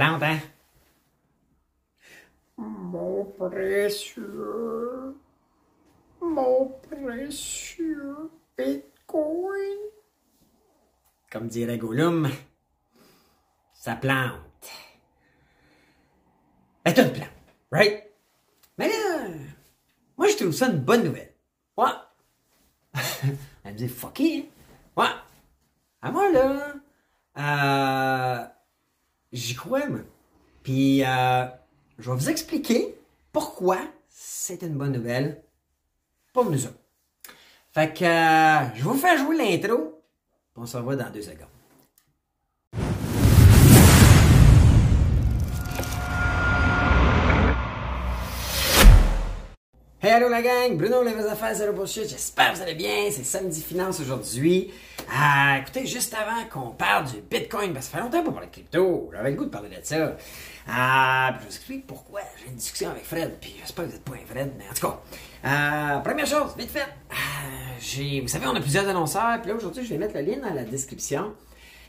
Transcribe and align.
plante, 0.00 0.22
hein? 0.22 0.38
Mon 2.56 3.22
précieux, 3.36 5.14
mon 6.22 6.68
précieux 6.88 8.30
Bitcoin. 8.56 9.78
Comme 11.30 11.48
dirait 11.48 11.76
Gollum, 11.76 12.30
ça 13.74 13.94
plante. 13.94 14.70
Ben, 16.82 16.94
t'as 16.94 17.04
une 17.04 17.12
plante, 17.12 17.28
right? 17.70 18.10
Mais 18.78 18.88
là, 18.88 19.28
moi, 20.16 20.28
je 20.28 20.36
trouve 20.36 20.52
ça 20.52 20.70
une 20.70 20.80
bonne 20.80 21.04
nouvelle. 21.04 21.34
Ouais. 21.76 21.90
Elle 23.64 23.74
me 23.74 23.76
dit, 23.76 23.88
fuck 23.88 24.18
it. 24.20 24.50
Ouais. 24.96 25.04
À 26.00 26.10
moi, 26.10 26.30
là, 26.32 26.74
euh, 27.36 28.49
j'y 29.32 29.54
crois, 29.54 29.86
moi. 29.86 30.00
Puis, 30.62 31.04
euh, 31.04 31.46
je 31.98 32.10
vais 32.10 32.16
vous 32.16 32.30
expliquer 32.30 32.94
pourquoi 33.32 33.78
c'est 34.08 34.62
une 34.62 34.76
bonne 34.76 34.92
nouvelle 34.92 35.42
pour 36.32 36.50
nous 36.50 36.64
autres. 36.64 36.74
Fait 37.72 37.92
que, 37.92 38.04
euh, 38.04 38.74
je 38.74 38.82
vais 38.82 38.90
vous 38.90 38.94
faire 38.94 39.16
jouer 39.18 39.36
l'intro, 39.36 40.02
on 40.56 40.66
se 40.66 40.76
revoit 40.76 40.96
dans 40.96 41.10
deux 41.10 41.22
secondes. 41.22 41.46
Hey, 50.02 50.12
allô 50.12 50.30
la 50.30 50.40
gang, 50.40 50.78
Bruno 50.78 51.02
les 51.02 51.26
affaires 51.26 51.54
zéro 51.54 51.74
bullshit, 51.74 52.08
j'espère 52.08 52.52
que 52.52 52.56
vous 52.56 52.62
allez 52.62 52.74
bien, 52.74 53.10
c'est 53.10 53.22
samedi 53.22 53.60
finance 53.60 54.00
aujourd'hui. 54.00 54.72
Ah, 55.12 55.58
écoutez, 55.60 55.86
juste 55.86 56.14
avant 56.14 56.42
qu'on 56.50 56.70
parle 56.70 57.04
du 57.04 57.20
Bitcoin, 57.20 57.74
parce 57.74 57.84
que 57.84 57.92
ça 57.92 57.98
fait 57.98 58.04
longtemps 58.04 58.22
pour 58.22 58.32
parler 58.32 58.46
de 58.46 58.52
crypto, 58.52 59.10
j'avais 59.12 59.32
le 59.32 59.36
goût 59.36 59.44
de 59.44 59.50
parler 59.50 59.68
de 59.68 59.74
ça. 59.82 60.16
Ah, 60.66 61.34
je 61.34 61.40
vous 61.40 61.54
explique 61.54 61.86
pourquoi, 61.86 62.22
j'ai 62.38 62.48
une 62.48 62.56
discussion 62.56 62.88
avec 62.88 63.04
Fred, 63.04 63.36
puis 63.42 63.54
j'espère 63.60 63.84
que 63.84 63.90
vous 63.90 63.96
n'êtes 63.96 64.04
pas 64.06 64.14
un 64.14 64.26
Fred, 64.26 64.52
mais 64.56 64.64
en 64.70 64.72
tout 64.72 64.86
cas. 64.86 65.00
Euh, 65.44 65.98
première 65.98 66.26
chose, 66.26 66.54
vite 66.56 66.70
fait, 66.70 66.86
ah, 67.10 67.74
vous 67.78 68.28
savez, 68.28 68.46
on 68.46 68.56
a 68.56 68.60
plusieurs 68.62 68.88
annonceurs, 68.88 69.38
puis 69.42 69.50
là 69.50 69.56
aujourd'hui, 69.58 69.84
je 69.84 69.90
vais 69.90 69.98
mettre 69.98 70.14
le 70.14 70.22
lien 70.22 70.38
dans 70.38 70.54
la 70.54 70.64
description. 70.64 71.34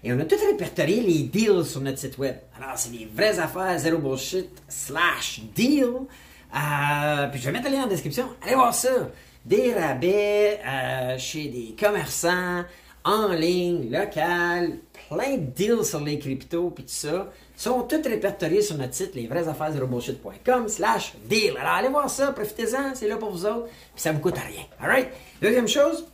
Et 0.04 0.12
on 0.12 0.20
a 0.20 0.26
tout 0.26 0.36
répertorié 0.36 1.02
les 1.02 1.24
deals 1.24 1.64
sur 1.64 1.80
notre 1.80 2.00
site 2.00 2.18
web. 2.18 2.36
Alors, 2.58 2.76
c'est 2.76 2.92
les 2.92 3.06
vraies 3.06 3.40
affaires, 3.40 3.80
zéro 3.80 4.00
bullshit, 4.00 4.50
slash 4.68 5.40
deal. 5.56 6.08
Euh, 6.54 7.28
puis 7.28 7.40
je 7.40 7.46
vais 7.46 7.52
mettre 7.52 7.70
le 7.70 7.76
lien 7.76 7.84
en 7.84 7.88
description. 7.88 8.28
Allez 8.44 8.56
voir 8.56 8.74
ça. 8.74 9.10
Des 9.46 9.74
rabais 9.74 10.60
euh, 10.66 11.18
chez 11.18 11.46
des 11.48 11.76
commerçants, 11.80 12.64
en 13.04 13.28
ligne, 13.30 13.90
local, 13.92 14.78
plein 15.10 15.38
de 15.38 15.46
deals 15.46 15.84
sur 15.84 16.00
les 16.02 16.20
cryptos 16.20 16.70
puis 16.70 16.84
tout 16.84 16.92
ça. 16.92 17.32
Sont 17.56 17.84
toutes 17.84 18.06
répertoriés 18.06 18.62
sur 18.62 18.78
notre 18.78 18.94
site, 18.94 19.16
lesvraisaffaires.com 19.16 20.68
slash 20.68 21.14
deal. 21.26 21.56
Alors 21.60 21.74
allez 21.74 21.90
voir 21.90 22.10
ça, 22.10 22.32
profitez-en, 22.32 22.94
c'est 22.94 23.08
là 23.08 23.18
pour 23.18 23.32
vous 23.32 23.46
autres, 23.46 23.66
puis 23.66 24.02
ça 24.02 24.12
vous 24.12 24.20
coûte 24.20 24.38
rien. 24.38 24.64
Alright? 24.80 25.10
Deuxième 25.42 25.68
chose, 25.68 26.08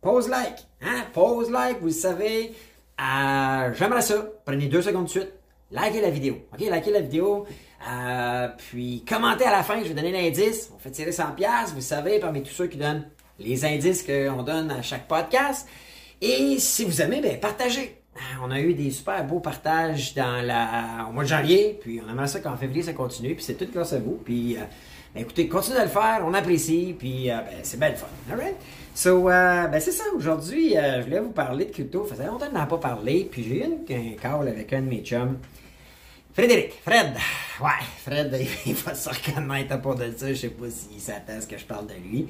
pause 0.00 0.28
like. 0.28 0.58
Hein? 0.82 1.04
Pause 1.12 1.50
like, 1.50 1.80
vous 1.80 1.86
le 1.86 1.92
savez. 1.92 2.52
Euh, 3.00 3.72
J'aimerais 3.74 4.02
ça. 4.02 4.26
Prenez 4.44 4.66
deux 4.66 4.82
secondes 4.82 5.04
de 5.04 5.10
suite. 5.10 5.32
Likez 5.70 6.00
la 6.00 6.10
vidéo. 6.10 6.36
OK? 6.52 6.60
Likez 6.60 6.92
la 6.92 7.00
vidéo. 7.00 7.46
Euh, 7.88 8.48
puis 8.56 9.04
commentez 9.08 9.44
à 9.44 9.52
la 9.52 9.62
fin, 9.62 9.78
je 9.82 9.88
vais 9.88 9.94
donner 9.94 10.12
l'indice. 10.12 10.70
On 10.74 10.78
fait 10.78 10.90
tirer 10.90 11.12
100 11.12 11.32
pièces, 11.32 11.72
vous 11.74 11.80
savez, 11.80 12.18
parmi 12.18 12.42
tous 12.42 12.52
ceux 12.52 12.66
qui 12.66 12.78
donnent 12.78 13.06
les 13.38 13.64
indices 13.64 14.02
qu'on 14.02 14.42
donne 14.42 14.70
à 14.70 14.82
chaque 14.82 15.06
podcast. 15.06 15.68
Et 16.20 16.58
si 16.58 16.84
vous 16.84 17.02
aimez, 17.02 17.20
ben 17.20 17.38
partagez. 17.38 18.00
Euh, 18.16 18.20
On 18.42 18.50
a 18.50 18.60
eu 18.60 18.72
des 18.74 18.90
super 18.90 19.24
beaux 19.24 19.40
partages 19.40 20.14
dans 20.14 21.06
au 21.08 21.12
mois 21.12 21.24
de 21.24 21.28
janvier, 21.28 21.78
puis 21.80 22.00
on 22.04 22.10
aimerait 22.10 22.28
ça 22.28 22.40
qu'en 22.40 22.56
février 22.56 22.82
ça 22.82 22.94
continue, 22.94 23.34
puis 23.34 23.44
c'est 23.44 23.54
tout 23.54 23.68
grâce 23.72 23.92
à 23.92 23.98
vous. 23.98 24.18
Puis 24.24 24.56
euh, 24.56 24.60
ben, 25.14 25.20
écoutez, 25.20 25.48
continuez 25.48 25.78
de 25.78 25.84
le 25.84 25.90
faire, 25.90 26.22
on 26.24 26.32
apprécie, 26.32 26.94
puis 26.98 27.30
euh, 27.30 27.36
ben, 27.36 27.58
c'est 27.62 27.78
bien 27.78 27.90
le 27.90 27.96
fun. 27.96 28.06
Alright? 28.30 28.56
So, 28.94 29.24
ben 29.24 29.78
c'est 29.78 29.92
ça, 29.92 30.04
aujourd'hui, 30.16 30.74
je 30.74 31.02
voulais 31.04 31.20
vous 31.20 31.32
parler 31.32 31.66
de 31.66 31.70
crypto. 31.70 32.06
Ça 32.08 32.14
faisait 32.14 32.26
longtemps 32.26 32.46
que 32.46 32.52
je 32.52 32.58
n'en 32.58 32.66
pas 32.66 32.78
parlé, 32.78 33.28
puis 33.30 33.44
j'ai 33.44 33.58
eu 33.58 33.64
un 33.64 34.16
call 34.18 34.48
avec 34.48 34.72
un 34.72 34.80
de 34.80 34.88
mes 34.88 35.02
chums. 35.02 35.36
Frédéric, 36.36 36.72
Fred, 36.82 37.14
ouais, 37.62 37.86
Fred, 38.04 38.46
il 38.66 38.74
va 38.74 38.94
se 38.94 39.08
reconnaître 39.08 39.72
à 39.72 39.78
part 39.78 39.94
de 39.94 40.12
ça, 40.14 40.28
je 40.28 40.34
sais 40.34 40.50
pas 40.50 40.68
s'il 40.68 41.00
s'attend 41.00 41.38
à 41.38 41.40
ce 41.40 41.46
que 41.46 41.56
je 41.56 41.64
parle 41.64 41.86
de 41.86 41.94
lui. 41.94 42.28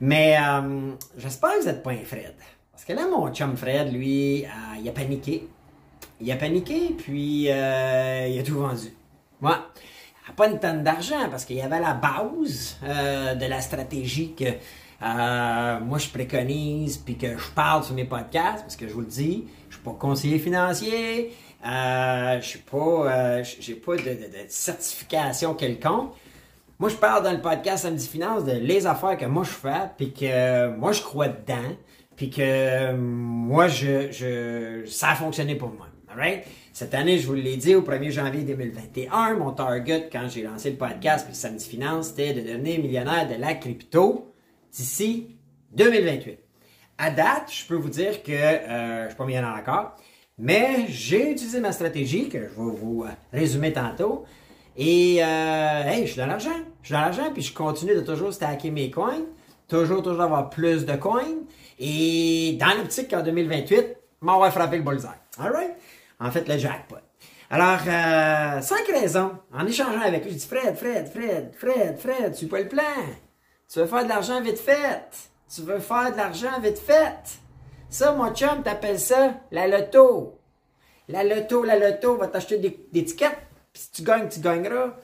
Mais 0.00 0.36
euh, 0.40 0.92
j'espère 1.18 1.54
que 1.54 1.62
vous 1.62 1.66
n'êtes 1.66 1.82
pas 1.82 1.90
un 1.90 2.04
Fred. 2.04 2.34
Parce 2.70 2.84
que 2.84 2.92
là, 2.92 3.08
mon 3.10 3.34
chum 3.34 3.56
Fred, 3.56 3.92
lui, 3.92 4.44
euh, 4.44 4.48
il 4.80 4.88
a 4.88 4.92
paniqué. 4.92 5.48
Il 6.20 6.30
a 6.30 6.36
paniqué, 6.36 6.94
puis 6.96 7.50
euh, 7.50 8.28
il 8.28 8.38
a 8.38 8.44
tout 8.44 8.60
vendu. 8.60 8.94
Ouais. 9.40 9.50
Pas 10.36 10.46
une 10.46 10.60
tonne 10.60 10.84
d'argent 10.84 11.28
parce 11.28 11.44
qu'il 11.44 11.56
y 11.56 11.62
avait 11.62 11.80
la 11.80 11.94
base 11.94 12.76
euh, 12.84 13.34
de 13.34 13.46
la 13.46 13.60
stratégie 13.60 14.34
que 14.34 14.52
moi 15.80 15.98
je 15.98 16.08
préconise 16.10 16.96
puis 16.96 17.18
que 17.18 17.36
je 17.36 17.50
parle 17.56 17.82
sur 17.82 17.96
mes 17.96 18.04
podcasts 18.04 18.62
parce 18.62 18.76
que 18.76 18.86
je 18.86 18.94
vous 18.94 19.00
le 19.00 19.06
dis, 19.06 19.48
je 19.68 19.74
suis 19.74 19.84
pas 19.84 19.96
conseiller 19.98 20.38
financier, 20.38 21.32
euh, 21.66 22.40
je 22.40 22.46
suis 22.46 22.58
pas, 22.60 22.78
euh, 22.78 23.44
j'ai 23.60 23.74
pas 23.74 23.96
de, 23.96 24.02
de- 24.02 24.08
de 24.08 24.44
certification 24.48 25.54
quelconque. 25.54 26.12
Moi, 26.78 26.88
je 26.88 26.96
parle 26.96 27.22
dans 27.22 27.32
le 27.32 27.40
podcast 27.40 27.84
Samedi 27.84 28.06
Finance 28.08 28.44
de 28.44 28.52
les 28.52 28.86
affaires 28.86 29.16
que 29.16 29.26
moi 29.26 29.44
je 29.44 29.50
fais, 29.50 29.88
puis 29.96 30.12
que 30.12 30.24
euh, 30.24 30.70
moi 30.76 30.90
je 30.92 31.02
crois 31.02 31.28
dedans, 31.28 31.76
puis 32.16 32.30
que 32.30 32.40
euh, 32.42 32.96
moi 32.96 33.68
je, 33.68 34.10
je 34.10 34.84
ça 34.90 35.10
a 35.10 35.14
fonctionné 35.14 35.54
pour 35.54 35.68
moi. 35.70 35.86
Cette 36.74 36.92
année, 36.94 37.18
je 37.18 37.26
vous 37.26 37.32
l'ai 37.34 37.56
dit, 37.56 37.74
au 37.74 37.80
1er 37.82 38.10
janvier 38.10 38.42
2021, 38.42 39.34
mon 39.34 39.52
target 39.52 40.08
quand 40.12 40.28
j'ai 40.28 40.42
lancé 40.42 40.70
le 40.70 40.76
podcast 40.76 41.24
puis 41.26 41.34
Samedi 41.34 41.66
Finance, 41.66 42.08
c'était 42.08 42.34
de 42.34 42.40
devenir 42.40 42.80
millionnaire 42.80 43.26
de 43.28 43.34
la 43.40 43.54
crypto 43.54 44.34
d'ici 44.70 45.36
2028. 45.74 46.38
À 46.98 47.10
date, 47.10 47.50
je 47.50 47.66
peux 47.66 47.76
vous 47.76 47.88
dire 47.88 48.22
que 48.22 48.30
euh, 48.32 49.04
je 49.04 49.08
suis 49.08 49.16
pas 49.16 49.24
millionnaire 49.24 49.56
encore, 49.58 49.96
mais 50.38 50.86
j'ai 50.88 51.30
utilisé 51.30 51.60
ma 51.60 51.72
stratégie 51.72 52.28
que 52.28 52.38
je 52.38 52.44
vais 52.44 52.50
vous 52.56 53.04
euh, 53.04 53.10
résumer 53.32 53.72
tantôt. 53.72 54.24
Et 54.76 55.22
euh, 55.22 55.82
hey, 55.84 56.06
je 56.06 56.12
suis 56.12 56.20
dans 56.20 56.26
l'argent. 56.26 56.50
Je 56.82 56.86
suis 56.86 56.94
dans 56.94 57.00
l'argent, 57.00 57.30
puis 57.32 57.42
je 57.42 57.54
continue 57.54 57.94
de 57.94 58.00
toujours 58.00 58.32
stacker 58.32 58.70
mes 58.70 58.90
coins, 58.90 59.22
toujours, 59.68 60.02
toujours 60.02 60.22
avoir 60.22 60.50
plus 60.50 60.86
de 60.86 60.96
coins. 60.96 61.42
Et 61.78 62.56
dans 62.58 62.74
l'optique 62.76 63.10
qu'en 63.10 63.22
2028, 63.22 63.96
m'en 64.22 64.38
va 64.38 64.50
frapper 64.50 64.78
le 64.78 64.82
bullseye. 64.82 65.08
Alright? 65.38 65.76
En 66.18 66.30
fait, 66.30 66.48
le 66.48 66.56
jackpot. 66.56 66.96
Alors, 67.50 67.80
euh, 67.86 68.62
cinq 68.62 68.86
raisons. 68.88 69.32
En 69.52 69.66
échangeant 69.66 70.00
avec 70.00 70.24
lui, 70.24 70.32
je 70.32 70.38
dis 70.38 70.46
Fred, 70.46 70.74
Fred, 70.74 71.06
Fred, 71.08 71.52
Fred, 71.54 71.98
Fred, 71.98 72.34
tu 72.34 72.46
pas 72.46 72.60
le 72.60 72.68
plan. 72.68 72.82
Tu 73.70 73.78
veux 73.78 73.86
faire 73.86 74.04
de 74.04 74.08
l'argent 74.08 74.40
vite 74.40 74.58
fait. 74.58 75.08
Tu 75.54 75.60
veux 75.60 75.78
faire 75.78 76.12
de 76.12 76.16
l'argent 76.16 76.58
vite 76.62 76.78
fait. 76.78 77.41
Ça, 77.92 78.12
mon 78.12 78.32
chum, 78.32 78.62
t'appelles 78.64 78.98
ça 78.98 79.34
la 79.50 79.68
loto. 79.68 80.38
La 81.08 81.22
loto, 81.24 81.62
la 81.62 81.78
loto, 81.78 82.16
va 82.16 82.26
t'acheter 82.26 82.56
des, 82.56 83.04
tickets, 83.04 83.36
puis 83.70 83.82
si 83.82 83.90
tu 83.90 84.02
gagnes, 84.02 84.30
tu 84.30 84.40
gagneras. 84.40 84.94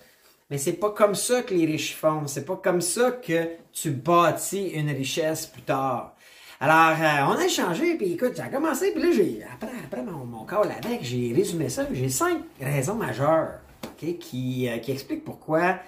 Mais 0.49 0.57
c'est 0.57 0.73
pas 0.73 0.93
comme 0.93 1.15
ça 1.15 1.43
que 1.43 1.53
les 1.53 1.67
riches 1.67 1.95
font. 1.95 2.27
C'est 2.27 2.47
pas 2.47 2.57
comme 2.57 2.81
ça 2.81 3.11
que 3.11 3.47
tu 3.73 3.91
bâtis 3.91 4.69
une 4.69 4.89
richesse 4.89 5.45
plus 5.45 5.61
tard. 5.61 6.17
Alors, 6.61 6.99
euh, 6.99 7.35
on 7.35 7.39
a 7.39 7.45
échangé, 7.45 7.95
puis 7.97 8.15
écoute, 8.15 8.33
j'ai 8.35 8.51
commencé, 8.51 8.93
puis 8.93 9.03
là, 9.03 9.13
j'ai, 9.13 9.45
après, 9.53 10.03
mon, 10.03 10.25
mon 10.25 10.47
call 10.47 10.73
avec, 10.83 11.03
j'ai 11.03 11.35
résumé 11.35 11.69
ça, 11.69 11.87
j'ai 11.93 12.09
cinq 12.09 12.39
raisons 12.59 12.95
majeures, 12.95 13.59
euh, 14.03 14.13
qui 14.19 14.67
expliquent 14.67 15.27
pourquoi 15.27 15.79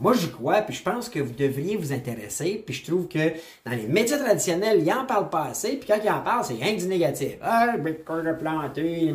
moi, 0.00 0.14
j'y 0.14 0.30
crois, 0.30 0.62
puis 0.62 0.74
je 0.74 0.82
pense 0.82 1.10
que 1.10 1.18
vous 1.18 1.34
devriez 1.34 1.76
vous 1.76 1.92
intéresser. 1.92 2.62
Puis 2.64 2.74
je 2.74 2.90
trouve 2.90 3.06
que 3.06 3.32
dans 3.66 3.72
les 3.72 3.86
médias 3.86 4.18
traditionnels, 4.18 4.82
ils 4.82 4.92
en 4.92 5.04
parlent 5.04 5.28
pas 5.28 5.44
assez. 5.44 5.76
Puis 5.76 5.86
quand 5.86 6.00
ils 6.02 6.10
en 6.10 6.22
parlent, 6.22 6.44
c'est 6.44 6.54
rien 6.54 6.74
que 6.74 6.80
du 6.80 6.86
négatif. 6.86 7.36
Ah, 7.42 7.72
le 7.76 7.82
Bitcoin 7.82 8.26
a 8.26 8.32
planté. 8.32 9.12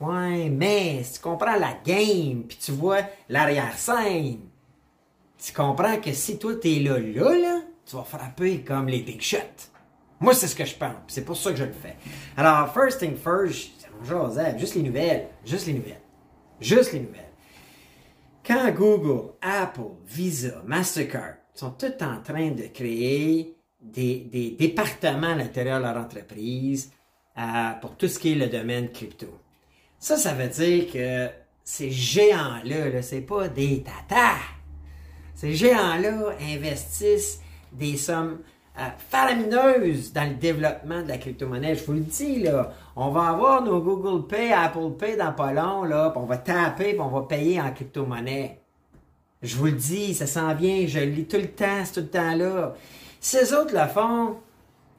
Ouais, 0.00 0.48
mais 0.48 1.02
si 1.04 1.14
tu 1.14 1.20
comprends 1.20 1.56
la 1.56 1.76
game, 1.84 2.44
puis 2.48 2.58
tu 2.58 2.72
vois 2.72 3.00
l'arrière-scène, 3.28 4.38
tu 5.38 5.52
comprends 5.52 5.98
que 5.98 6.12
si 6.12 6.38
toi, 6.38 6.54
t'es 6.54 6.80
là, 6.80 6.98
là, 6.98 7.36
là, 7.36 7.60
tu 7.84 7.96
vas 7.96 8.04
frapper 8.04 8.60
comme 8.60 8.88
les 8.88 9.00
big 9.00 9.20
shots. 9.20 9.68
Moi, 10.20 10.32
c'est 10.32 10.48
ce 10.48 10.56
que 10.56 10.64
je 10.64 10.74
pense. 10.74 10.96
C'est 11.08 11.24
pour 11.24 11.36
ça 11.36 11.50
que 11.50 11.56
je 11.56 11.64
le 11.64 11.72
fais. 11.72 11.96
Alors, 12.36 12.72
first 12.72 12.98
thing 12.98 13.14
first, 13.14 13.72
on 14.00 14.04
jasait, 14.04 14.58
juste 14.58 14.74
les 14.74 14.82
nouvelles. 14.82 15.28
Juste 15.44 15.66
les 15.66 15.74
nouvelles. 15.74 16.00
Juste 16.60 16.92
les 16.92 17.00
nouvelles. 17.00 17.33
Quand 18.46 18.70
Google, 18.72 19.32
Apple, 19.40 19.96
Visa, 20.06 20.62
Mastercard 20.66 21.36
sont 21.54 21.70
tous 21.70 22.04
en 22.04 22.20
train 22.20 22.50
de 22.50 22.64
créer 22.66 23.56
des, 23.80 24.56
départements 24.58 25.32
à 25.32 25.34
l'intérieur 25.34 25.78
de 25.78 25.84
leur 25.84 25.96
entreprise 25.96 26.92
euh, 27.38 27.70
pour 27.80 27.96
tout 27.96 28.08
ce 28.08 28.18
qui 28.18 28.32
est 28.32 28.34
le 28.34 28.48
domaine 28.48 28.90
crypto. 28.90 29.28
Ça, 29.98 30.18
ça 30.18 30.34
veut 30.34 30.48
dire 30.48 30.92
que 30.92 31.28
ces 31.62 31.90
géants-là, 31.90 32.90
là, 32.90 33.02
c'est 33.02 33.22
pas 33.22 33.48
des 33.48 33.82
tatas. 33.82 34.36
Ces 35.34 35.54
géants-là 35.54 36.36
investissent 36.40 37.40
des 37.72 37.96
sommes 37.96 38.40
euh, 38.76 38.82
faramineuse 39.08 40.12
dans 40.12 40.28
le 40.28 40.34
développement 40.34 41.00
de 41.02 41.08
la 41.08 41.16
crypto-monnaie. 41.16 41.76
Je 41.76 41.84
vous 41.84 41.92
le 41.92 42.00
dis, 42.00 42.40
là, 42.40 42.72
on 42.96 43.10
va 43.10 43.28
avoir 43.28 43.62
nos 43.62 43.80
Google 43.80 44.26
Pay, 44.26 44.52
Apple 44.52 44.90
Pay 44.98 45.16
dans 45.16 45.32
pas 45.32 45.52
long, 45.52 45.84
là, 45.84 46.12
on 46.16 46.24
va 46.24 46.38
taper, 46.38 46.92
puis 46.92 47.00
on 47.00 47.08
va 47.08 47.22
payer 47.22 47.60
en 47.60 47.72
crypto-monnaie. 47.72 48.58
Je 49.42 49.56
vous 49.56 49.66
le 49.66 49.72
dis, 49.72 50.12
ça 50.14 50.26
s'en 50.26 50.54
vient, 50.54 50.86
je 50.88 50.98
le 50.98 51.06
lis 51.06 51.26
tout 51.26 51.36
le 51.36 51.50
temps, 51.50 51.84
c'est 51.84 51.92
tout 51.92 52.00
le 52.00 52.08
temps 52.08 52.34
là. 52.34 52.74
Les 53.32 53.52
autres 53.52 53.74
le 53.74 53.86
font, 53.86 54.38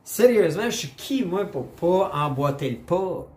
sérieusement, 0.05 0.69
je 0.69 0.77
suis 0.77 0.89
qui, 0.95 1.25
moi, 1.25 1.43
pour 1.45 1.65
pas 1.67 2.11
emboîter 2.13 2.69
le 2.69 2.77
pas? 2.77 3.27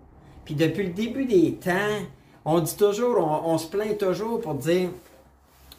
Puis 0.44 0.54
depuis 0.54 0.84
le 0.84 0.92
début 0.92 1.24
des 1.24 1.54
temps, 1.54 1.98
on 2.44 2.60
dit 2.60 2.76
toujours, 2.76 3.18
on, 3.18 3.52
on 3.52 3.58
se 3.58 3.66
plaint 3.66 3.98
toujours 3.98 4.40
pour 4.40 4.54
dire 4.54 4.90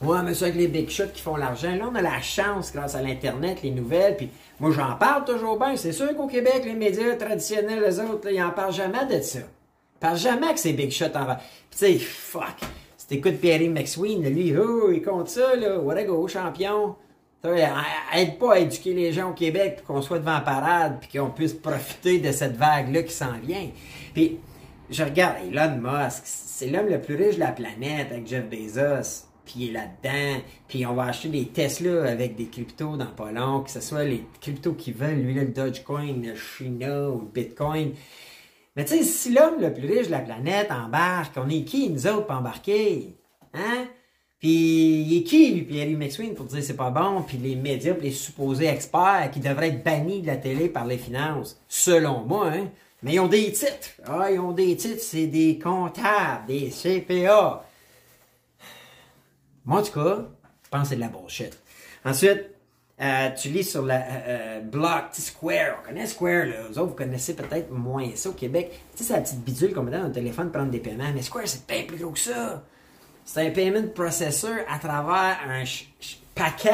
Ouais, 0.01 0.19
mais 0.23 0.33
c'est 0.33 0.45
avec 0.45 0.55
les 0.55 0.67
big 0.69 0.89
shots 0.89 1.09
qui 1.13 1.21
font 1.21 1.35
l'argent. 1.35 1.75
Là, 1.75 1.89
on 1.91 1.95
a 1.95 2.01
la 2.01 2.21
chance, 2.21 2.71
grâce 2.71 2.95
à 2.95 3.01
l'Internet, 3.01 3.61
les 3.63 3.71
nouvelles, 3.71 4.15
puis 4.15 4.29
moi, 4.59 4.71
j'en 4.71 4.95
parle 4.95 5.23
toujours 5.23 5.57
bien. 5.57 5.75
C'est 5.75 5.93
sûr 5.93 6.15
qu'au 6.15 6.27
Québec, 6.27 6.63
les 6.65 6.73
médias 6.73 7.15
traditionnels, 7.15 7.81
les 7.81 7.99
autres, 7.99 8.29
ils 8.29 8.41
en 8.41 8.51
parlent 8.51 8.73
jamais 8.73 9.05
de 9.05 9.21
ça. 9.21 9.39
Ils 9.39 9.99
parlent 9.99 10.17
jamais 10.17 10.53
que 10.53 10.59
c'est 10.59 10.73
big 10.73 10.91
shots 10.91 11.05
en 11.15 11.25
Puis 11.25 11.37
tu 11.71 11.77
sais, 11.77 11.97
fuck. 11.97 12.57
Si 12.97 13.07
t'écoutes 13.07 13.39
Pierre 13.39 13.61
McSween, 13.69 14.27
lui, 14.27 14.53
oh, 14.57 14.91
il 14.91 15.01
compte 15.01 15.29
ça, 15.29 15.55
là, 15.55 15.79
what 15.79 15.95
a 15.95 16.03
go, 16.03 16.27
champion. 16.27 16.95
Aide 18.13 18.37
pas 18.37 18.55
à 18.55 18.59
éduquer 18.59 18.93
les 18.93 19.13
gens 19.13 19.29
au 19.29 19.33
Québec 19.33 19.77
pour 19.77 19.95
qu'on 19.95 20.01
soit 20.01 20.19
devant 20.19 20.41
parade, 20.41 20.97
puis 20.99 21.17
qu'on 21.17 21.29
puisse 21.29 21.53
profiter 21.53 22.19
de 22.19 22.33
cette 22.33 22.57
vague-là 22.57 23.03
qui 23.03 23.13
s'en 23.13 23.39
vient. 23.41 23.69
Puis, 24.13 24.39
je 24.89 25.03
regarde 25.03 25.37
Elon 25.49 25.77
Musk, 25.77 26.23
c'est 26.25 26.67
l'homme 26.67 26.89
le 26.89 26.99
plus 26.99 27.15
riche 27.15 27.35
de 27.35 27.39
la 27.39 27.53
planète 27.53 28.11
avec 28.11 28.27
Jeff 28.27 28.43
Bezos 28.49 29.28
puis 29.51 29.71
là-dedans, 29.71 30.41
puis 30.67 30.85
on 30.85 30.93
va 30.93 31.05
acheter 31.05 31.29
des 31.29 31.45
Tesla 31.47 32.09
avec 32.09 32.35
des 32.35 32.45
cryptos 32.45 32.97
dans 32.97 33.07
pas 33.07 33.31
long, 33.31 33.61
que 33.61 33.71
ce 33.71 33.81
soit 33.81 34.03
les 34.03 34.23
cryptos 34.41 34.73
qui 34.73 34.91
veulent, 34.91 35.21
lui, 35.21 35.33
le 35.33 35.47
Dogecoin, 35.47 36.21
le 36.21 36.35
China 36.35 37.09
ou 37.09 37.21
le 37.21 37.27
Bitcoin. 37.33 37.93
Mais 38.75 38.85
tu 38.85 38.97
sais, 38.97 39.03
si 39.03 39.33
l'homme 39.33 39.59
le 39.59 39.73
plus 39.73 39.87
riche 39.87 40.07
de 40.07 40.11
la 40.11 40.19
planète 40.19 40.71
embarque, 40.71 41.33
on 41.37 41.49
est 41.49 41.63
qui, 41.63 41.89
nous 41.89 42.05
autres, 42.07 42.27
pour 42.27 42.35
embarquer? 42.35 43.15
Hein? 43.53 43.87
Puis 44.39 44.49
il 44.49 45.17
est 45.17 45.23
qui, 45.23 45.51
lui, 45.51 45.63
Pierre 45.63 45.97
McSween, 45.97 46.35
pour 46.35 46.45
dire 46.45 46.63
c'est 46.63 46.75
pas 46.75 46.91
bon, 46.91 47.23
puis 47.23 47.37
les 47.37 47.55
médias, 47.55 47.93
puis 47.93 48.09
les 48.09 48.13
supposés 48.13 48.67
experts 48.67 49.31
qui 49.33 49.39
devraient 49.39 49.69
être 49.69 49.83
bannis 49.83 50.21
de 50.21 50.27
la 50.27 50.37
télé 50.37 50.69
par 50.69 50.85
les 50.85 50.97
finances, 50.97 51.59
selon 51.67 52.23
moi, 52.23 52.51
hein? 52.51 52.67
Mais 53.01 53.13
ils 53.13 53.19
ont 53.19 53.27
des 53.27 53.51
titres. 53.53 53.95
Ah, 54.05 54.29
ils 54.29 54.39
ont 54.39 54.51
des 54.51 54.75
titres, 54.75 55.01
c'est 55.01 55.27
des 55.27 55.57
comptables, 55.57 56.47
des 56.47 56.69
CPA. 56.69 57.63
Moi, 59.69 59.81
en 59.81 59.83
tout 59.83 59.91
cas, 59.91 60.25
je 60.63 60.69
pense 60.71 60.81
que 60.81 60.87
c'est 60.87 60.95
de 60.95 61.01
la 61.01 61.09
bullshit. 61.09 61.55
Ensuite, 62.03 62.43
euh, 62.99 63.29
tu 63.39 63.49
lis 63.49 63.63
sur 63.63 63.85
la 63.85 63.97
euh, 63.97 64.01
euh 64.27 64.59
Block 64.61 65.09
Square. 65.13 65.77
On 65.79 65.87
connaît 65.87 66.07
Square, 66.07 66.47
là. 66.47 66.55
Vous 66.67 66.79
autres, 66.79 66.89
vous 66.89 66.95
connaissez 66.95 67.35
peut-être 67.35 67.69
moins 67.69 68.09
ça 68.15 68.29
au 68.29 68.33
Québec. 68.33 68.71
Tu 68.95 69.03
sais, 69.03 69.09
c'est 69.09 69.13
la 69.13 69.21
petite 69.21 69.41
bidule 69.41 69.75
qu'on 69.75 69.83
met 69.83 69.91
dans 69.91 70.07
le 70.07 70.11
téléphone 70.11 70.45
pour 70.45 70.53
prendre 70.53 70.71
des 70.71 70.79
paiements. 70.79 71.11
Mais 71.13 71.21
Square, 71.21 71.43
c'est 71.45 71.67
bien 71.67 71.83
plus 71.83 71.97
gros 71.97 72.09
que 72.09 72.17
ça. 72.17 72.63
C'est 73.23 73.45
un 73.45 73.51
payment 73.51 73.89
processor 73.93 74.55
à 74.67 74.79
travers 74.79 75.37
un 75.47 75.63
paquet. 76.33 76.71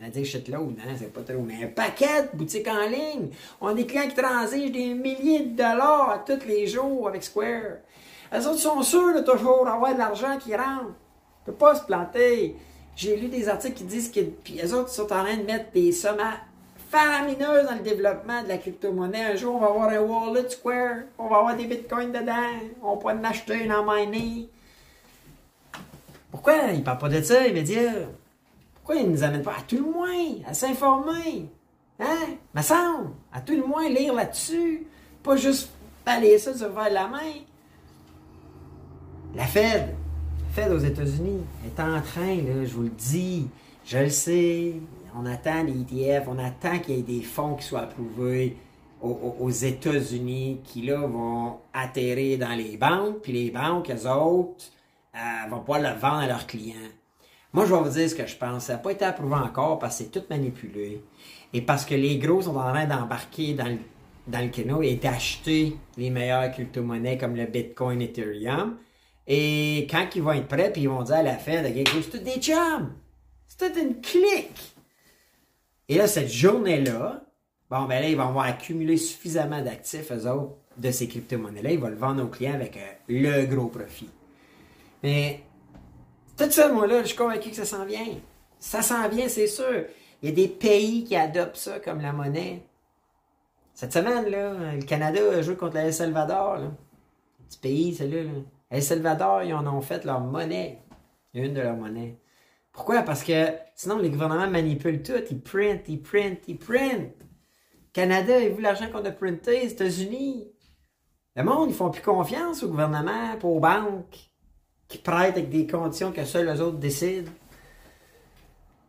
On 0.00 0.04
a 0.04 0.10
dit 0.10 0.24
shitload, 0.24 0.74
hein, 0.80 0.94
c'est 0.98 1.12
pas 1.12 1.20
trop. 1.20 1.42
Mais 1.42 1.62
un 1.62 1.68
paquet 1.68 2.22
de 2.24 2.36
boutiques 2.36 2.66
en 2.66 2.88
ligne. 2.88 3.28
On 3.60 3.68
a 3.68 3.74
des 3.74 3.86
clients 3.86 4.08
qui 4.08 4.16
transigent 4.16 4.72
des 4.72 4.94
milliers 4.94 5.46
de 5.46 5.56
dollars 5.56 6.24
tous 6.26 6.44
les 6.44 6.66
jours 6.66 7.06
avec 7.06 7.22
Square. 7.22 7.76
Les 8.32 8.44
autres 8.44 8.58
sont 8.58 8.82
sûrs 8.82 9.14
de 9.14 9.20
toujours 9.20 9.68
avoir 9.68 9.92
de 9.92 9.98
l'argent 9.98 10.36
qui 10.38 10.56
rentre. 10.56 10.92
On 11.42 11.46
peut 11.46 11.52
pas 11.52 11.74
se 11.74 11.84
planter. 11.84 12.56
J'ai 12.94 13.16
lu 13.16 13.28
des 13.28 13.48
articles 13.48 13.74
qui 13.74 13.84
disent 13.84 14.10
que 14.10 14.20
puis 14.20 14.54
les 14.54 14.72
autres 14.72 14.90
sont 14.90 15.04
en 15.04 15.24
train 15.24 15.36
de 15.36 15.44
mettre 15.44 15.72
des 15.72 15.92
sommes 15.92 16.20
faramineuses 16.90 17.66
dans 17.66 17.74
le 17.74 17.82
développement 17.82 18.42
de 18.42 18.48
la 18.48 18.58
crypto-monnaie. 18.58 19.24
Un 19.24 19.36
jour, 19.36 19.56
on 19.56 19.60
va 19.60 19.68
avoir 19.68 19.88
un 19.88 20.00
wallet 20.00 20.48
Square, 20.50 20.96
on 21.18 21.28
va 21.28 21.38
avoir 21.38 21.56
des 21.56 21.64
bitcoins 21.64 22.12
dedans, 22.12 22.50
on 22.82 22.98
pourra 22.98 23.14
en 23.14 23.24
acheter 23.24 23.64
une 23.64 23.72
en 23.72 23.82
miner. 23.84 24.48
Pourquoi 26.30 26.54
ils 26.72 26.78
ne 26.78 26.84
parlent 26.84 26.98
pas 26.98 27.08
de 27.08 27.22
ça, 27.22 27.42
les 27.42 27.52
médias? 27.52 27.92
Pourquoi 28.74 28.96
ils 28.96 29.06
ne 29.06 29.12
nous 29.12 29.22
amènent 29.22 29.42
pas 29.42 29.56
à 29.58 29.62
tout 29.66 29.76
le 29.76 29.90
moins 29.90 30.42
à 30.46 30.54
s'informer? 30.54 31.48
Hein? 31.98 32.36
Me 32.54 32.62
semble, 32.62 33.10
à 33.32 33.40
tout 33.40 33.54
le 33.54 33.64
moins 33.64 33.88
lire 33.88 34.14
là-dessus. 34.14 34.86
Pas 35.22 35.36
juste 35.36 35.70
balayer 36.04 36.38
ça 36.38 36.54
sur 36.54 36.68
le 36.68 36.74
la 36.92 37.06
main. 37.06 37.32
La 39.34 39.44
Fed, 39.44 39.94
Fed 40.52 40.70
aux 40.70 40.78
États-Unis 40.78 41.40
est 41.64 41.80
en 41.80 41.98
train, 42.02 42.36
là, 42.36 42.66
je 42.66 42.74
vous 42.74 42.82
le 42.82 42.90
dis, 42.90 43.48
je 43.86 43.96
le 43.96 44.10
sais, 44.10 44.74
on 45.18 45.24
attend 45.24 45.62
les 45.62 45.80
ETF, 45.80 46.28
on 46.28 46.38
attend 46.38 46.78
qu'il 46.78 46.96
y 46.96 46.98
ait 46.98 47.02
des 47.02 47.22
fonds 47.22 47.54
qui 47.54 47.64
soient 47.64 47.80
approuvés 47.80 48.58
aux, 49.00 49.48
États-Unis 49.48 50.60
qui 50.62 50.82
là 50.82 51.06
vont 51.06 51.56
atterrir 51.72 52.38
dans 52.38 52.54
les 52.54 52.76
banques, 52.76 53.22
puis 53.22 53.32
les 53.32 53.50
banques, 53.50 53.90
eux 53.90 54.06
autres, 54.06 54.66
euh, 55.16 55.48
vont 55.48 55.60
pouvoir 55.60 55.80
le 55.80 55.98
vendre 55.98 56.18
à 56.18 56.26
leurs 56.26 56.46
clients. 56.46 56.76
Moi, 57.54 57.64
je 57.64 57.74
vais 57.74 57.80
vous 57.80 57.88
dire 57.88 58.10
ce 58.10 58.14
que 58.14 58.26
je 58.26 58.36
pense. 58.36 58.64
Ça 58.64 58.74
n'a 58.74 58.78
pas 58.78 58.92
été 58.92 59.06
approuvé 59.06 59.34
encore 59.34 59.78
parce 59.78 59.98
que 59.98 60.04
c'est 60.04 60.10
tout 60.10 60.26
manipulé. 60.28 61.02
Et 61.54 61.62
parce 61.62 61.86
que 61.86 61.94
les 61.94 62.18
gros 62.18 62.42
sont 62.42 62.56
en 62.56 62.72
train 62.72 62.86
d'embarquer 62.86 63.54
dans 63.54 63.68
le, 63.68 63.78
dans 64.28 64.40
le 64.40 64.48
canot 64.48 64.82
et 64.82 64.96
d'acheter 64.96 65.76
les 65.96 66.10
meilleures 66.10 66.50
crypto-monnaies 66.52 67.16
comme 67.16 67.36
le 67.36 67.46
Bitcoin, 67.46 68.02
Ethereum. 68.02 68.76
Et 69.26 69.86
quand 69.90 70.06
ils 70.14 70.22
vont 70.22 70.32
être 70.32 70.48
prêts, 70.48 70.72
puis 70.72 70.82
ils 70.82 70.88
vont 70.88 71.02
dire 71.02 71.16
à 71.16 71.22
la 71.22 71.36
Fed, 71.36 71.72
c'est 71.74 72.10
tout 72.10 72.24
des 72.24 72.40
chums. 72.40 72.92
C'est 73.46 73.72
tout 73.72 73.78
une 73.78 74.00
clique. 74.00 74.74
Et 75.88 75.96
là, 75.96 76.06
cette 76.06 76.30
journée-là, 76.30 77.22
bon, 77.70 77.84
ben 77.84 78.00
là, 78.00 78.08
ils 78.08 78.16
vont 78.16 78.28
avoir 78.28 78.46
accumulé 78.46 78.96
suffisamment 78.96 79.62
d'actifs, 79.62 80.10
eux 80.10 80.28
autres, 80.28 80.56
de 80.76 80.90
ces 80.90 81.06
crypto-monnaies-là. 81.06 81.70
Ils 81.70 81.78
vont 81.78 81.88
le 81.88 81.96
vendre 81.96 82.24
aux 82.24 82.28
clients 82.28 82.54
avec 82.54 82.76
euh, 82.76 82.92
le 83.08 83.44
gros 83.46 83.68
profit. 83.68 84.08
Mais, 85.02 85.42
tout 86.36 86.50
ça, 86.50 86.68
moi, 86.72 86.86
là, 86.86 87.02
je 87.02 87.08
suis 87.08 87.16
convaincu 87.16 87.50
que 87.50 87.56
ça 87.56 87.64
s'en 87.64 87.84
vient. 87.84 88.06
Ça 88.58 88.82
s'en 88.82 89.08
vient, 89.08 89.28
c'est 89.28 89.48
sûr. 89.48 89.84
Il 90.22 90.28
y 90.28 90.32
a 90.32 90.34
des 90.34 90.48
pays 90.48 91.04
qui 91.04 91.16
adoptent 91.16 91.56
ça 91.56 91.78
comme 91.80 92.00
la 92.00 92.12
monnaie. 92.12 92.62
Cette 93.74 93.92
semaine, 93.92 94.28
là, 94.30 94.74
le 94.74 94.82
Canada 94.84 95.20
a 95.34 95.42
joué 95.42 95.56
contre 95.56 95.76
El 95.76 95.92
Salvador. 95.92 96.60
Petit 97.48 97.58
pays, 97.58 97.94
celui-là. 97.94 98.24
Là. 98.24 98.30
El 98.72 98.82
Salvador, 98.82 99.42
ils 99.42 99.52
en 99.52 99.66
ont 99.66 99.82
fait 99.82 100.04
leur 100.06 100.20
monnaie. 100.20 100.78
Une 101.34 101.52
de 101.52 101.60
leurs 101.60 101.76
monnaies. 101.76 102.18
Pourquoi? 102.72 103.02
Parce 103.02 103.22
que 103.22 103.48
sinon, 103.74 103.98
les 103.98 104.08
gouvernements 104.08 104.48
manipulent 104.48 105.02
tout. 105.02 105.12
Ils 105.30 105.42
printent, 105.42 105.88
ils 105.88 106.00
printent, 106.00 106.48
ils 106.48 106.58
printent. 106.58 107.14
Canada, 107.92 108.40
et 108.40 108.48
vous 108.48 108.62
l'argent 108.62 108.88
qu'on 108.90 109.04
a 109.04 109.10
printé? 109.10 109.66
États-Unis? 109.66 110.50
Le 111.36 111.44
monde, 111.44 111.68
ils 111.68 111.74
font 111.74 111.90
plus 111.90 112.00
confiance 112.00 112.62
au 112.62 112.68
gouvernement, 112.68 113.34
aux 113.42 113.60
banques, 113.60 114.30
qui 114.88 114.98
prêtent 114.98 115.36
avec 115.36 115.50
des 115.50 115.66
conditions 115.66 116.10
que 116.10 116.24
seuls 116.24 116.46
les 116.46 116.62
autres 116.62 116.78
décident. 116.78 117.30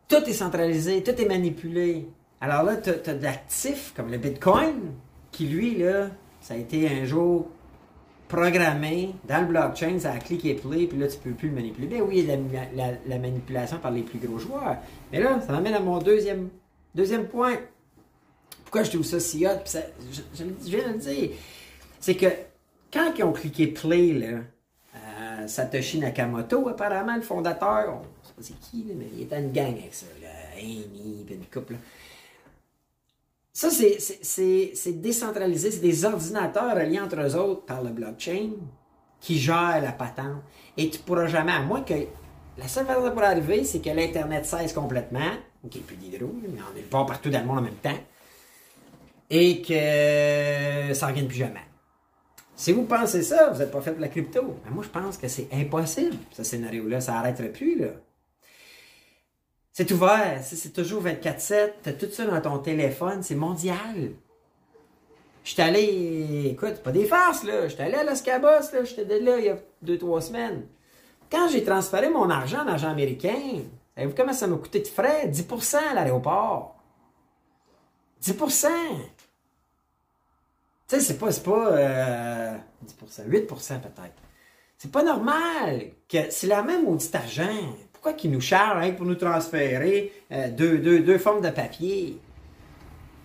Tout 0.08 0.24
est 0.24 0.32
centralisé, 0.32 1.02
tout 1.02 1.20
est 1.20 1.28
manipulé. 1.28 2.08
Alors 2.40 2.62
là, 2.62 2.78
tu 2.78 2.88
as, 2.90 3.14
d'actifs 3.14 3.92
comme 3.94 4.10
le 4.10 4.16
Bitcoin, 4.16 4.94
qui 5.30 5.46
lui, 5.46 5.76
là, 5.76 6.08
ça 6.40 6.54
a 6.54 6.56
été 6.56 6.88
un 6.88 7.04
jour 7.04 7.50
programmé 8.34 9.14
dans 9.28 9.40
le 9.40 9.46
blockchain, 9.46 9.98
ça 9.98 10.12
a 10.12 10.18
cliqué 10.18 10.54
play, 10.54 10.86
puis 10.86 10.98
là, 10.98 11.06
tu 11.06 11.18
peux 11.18 11.30
plus 11.30 11.48
le 11.48 11.54
manipuler. 11.54 11.86
Ben 11.86 12.02
oui, 12.02 12.18
il 12.18 12.26
y 12.26 12.32
a 12.32 12.36
la, 12.74 12.92
la, 13.06 13.18
manipulation 13.18 13.78
par 13.78 13.92
les 13.92 14.02
plus 14.02 14.18
gros 14.18 14.38
joueurs. 14.38 14.76
Mais 15.12 15.20
là, 15.20 15.40
ça 15.40 15.52
m'amène 15.52 15.74
à 15.74 15.80
mon 15.80 15.98
deuxième, 15.98 16.48
deuxième 16.94 17.26
point. 17.28 17.56
Pourquoi 18.64 18.82
je 18.82 18.90
trouve 18.90 19.04
ça 19.04 19.20
si 19.20 19.46
hot? 19.46 19.50
Je, 20.34 20.44
viens 20.64 20.88
de 20.88 20.92
le 20.94 20.98
dire. 20.98 21.30
C'est 22.00 22.16
que 22.16 22.26
quand 22.92 23.12
ils 23.16 23.24
ont 23.24 23.32
cliqué 23.32 23.68
play, 23.68 24.20
euh, 24.24 25.46
Satoshi 25.46 26.00
Nakamoto, 26.00 26.68
apparemment, 26.68 27.14
le 27.16 27.22
fondateur, 27.22 28.02
je 28.22 28.28
sais 28.28 28.34
pas 28.34 28.42
c'est 28.42 28.60
qui, 28.60 28.84
mais 28.96 29.06
il 29.14 29.22
était 29.22 29.38
une 29.38 29.52
gang 29.52 29.72
avec 29.72 29.94
ça, 29.94 30.06
Amy, 30.58 31.22
puis 31.24 31.36
une 31.36 31.44
couple. 31.46 31.76
Ça, 33.54 33.70
c'est 33.70 35.00
décentralisé. 35.00 35.70
C'est 35.70 35.80
des 35.80 36.04
ordinateurs 36.04 36.74
reliés 36.74 37.00
entre 37.00 37.20
eux 37.20 37.36
autres 37.36 37.64
par 37.64 37.82
le 37.82 37.90
blockchain 37.90 38.50
qui 39.20 39.38
gèrent 39.38 39.80
la 39.80 39.92
patente. 39.92 40.42
Et 40.76 40.90
tu 40.90 40.98
ne 40.98 41.04
pourras 41.04 41.28
jamais, 41.28 41.52
à 41.52 41.62
moins 41.62 41.80
que. 41.80 41.94
La 42.56 42.68
seule 42.68 42.86
façon 42.86 43.10
pour 43.10 43.22
arriver, 43.22 43.64
c'est 43.64 43.80
que 43.80 43.90
l'Internet 43.90 44.46
cesse 44.46 44.72
complètement, 44.72 45.32
ou 45.64 45.68
qu'il 45.68 45.80
n'y 45.80 45.84
ait 45.84 45.88
plus 45.88 45.96
d'hydro, 45.96 46.32
mais 46.40 46.60
on 46.72 46.78
est 46.78 46.82
pas 46.82 47.04
partout 47.04 47.28
dans 47.28 47.40
le 47.40 47.46
monde 47.46 47.58
en 47.58 47.62
même 47.62 47.74
temps, 47.74 47.98
et 49.28 49.60
que 49.60 50.94
ça 50.94 51.06
ne 51.06 51.10
revienne 51.10 51.26
plus 51.26 51.38
jamais. 51.38 51.64
Si 52.54 52.72
vous 52.72 52.84
pensez 52.84 53.24
ça, 53.24 53.50
vous 53.50 53.58
n'êtes 53.58 53.72
pas 53.72 53.80
fait 53.80 53.90
pour 53.90 54.00
la 54.00 54.06
crypto. 54.06 54.60
Mais 54.64 54.70
moi, 54.70 54.84
je 54.84 54.88
pense 54.88 55.18
que 55.18 55.26
c'est 55.26 55.48
impossible, 55.52 56.16
ce 56.30 56.44
scénario-là. 56.44 57.00
Ça 57.00 57.14
n'arrêterait 57.14 57.50
plus, 57.50 57.76
là. 57.76 57.88
C'est 59.76 59.90
ouvert, 59.90 60.40
c'est 60.44 60.72
toujours 60.72 61.02
24-7, 61.02 61.72
t'as 61.82 61.92
tout 61.94 62.08
ça 62.08 62.24
dans 62.26 62.40
ton 62.40 62.58
téléphone, 62.60 63.24
c'est 63.24 63.34
mondial. 63.34 64.12
J'étais 65.42 65.62
allé, 65.62 66.46
écoute, 66.52 66.76
pas 66.84 66.92
des 66.92 67.06
farces, 67.06 67.42
là. 67.42 67.66
J'étais 67.66 67.82
allé 67.82 67.96
à 67.96 68.04
Los 68.04 68.22
Cabos, 68.22 68.72
là. 68.72 68.84
J'étais 68.84 69.18
là 69.18 69.36
il 69.36 69.46
y 69.46 69.48
a 69.48 69.58
deux, 69.82 69.98
trois 69.98 70.20
semaines. 70.20 70.68
Quand 71.28 71.48
j'ai 71.48 71.64
transféré 71.64 72.08
mon 72.08 72.30
argent 72.30 72.60
en 72.60 72.68
argent 72.68 72.88
américain, 72.88 73.62
savez-vous 73.96 74.14
comment 74.16 74.32
ça 74.32 74.46
m'a 74.46 74.56
coûté 74.58 74.78
de 74.78 74.86
frais? 74.86 75.26
10% 75.26 75.76
à 75.90 75.94
l'aéroport. 75.94 76.76
10% 78.22 78.68
Tu 78.68 78.70
sais, 80.86 81.00
c'est 81.00 81.18
pas, 81.18 81.32
pas 81.32 81.72
euh, 81.72 82.56
10 82.80 83.22
8% 83.28 83.80
peut-être. 83.80 84.22
C'est 84.78 84.92
pas 84.92 85.02
normal 85.02 85.90
que 86.08 86.30
c'est 86.30 86.46
la 86.46 86.62
même 86.62 86.86
audit 86.86 87.12
argent. 87.12 87.74
Pourquoi 88.04 88.20
qu'ils 88.20 88.32
nous 88.32 88.40
chargent 88.42 88.84
hein, 88.84 88.92
pour 88.92 89.06
nous 89.06 89.14
transférer 89.14 90.12
euh, 90.30 90.50
deux, 90.50 90.76
deux, 90.76 91.00
deux 91.00 91.16
formes 91.16 91.40
de 91.40 91.48
papier? 91.48 92.18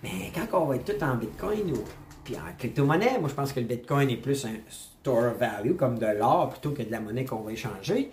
Mais 0.01 0.31
quand 0.33 0.61
on 0.61 0.67
va 0.67 0.77
être 0.77 0.85
tout 0.85 1.03
en 1.03 1.15
bitcoin 1.15 1.73
ou 1.73 2.33
en 2.33 2.57
crypto-monnaie, 2.57 3.19
moi 3.19 3.27
je 3.27 3.33
pense 3.33 3.51
que 3.51 3.59
le 3.59 3.65
bitcoin 3.65 4.09
est 4.09 4.15
plus 4.15 4.45
un 4.45 4.55
store 4.69 5.31
of 5.31 5.37
value, 5.37 5.75
comme 5.75 5.99
de 5.99 6.05
l'or 6.05 6.51
plutôt 6.51 6.71
que 6.71 6.83
de 6.83 6.91
la 6.91 7.01
monnaie 7.01 7.25
qu'on 7.25 7.41
va 7.41 7.51
échanger. 7.51 8.09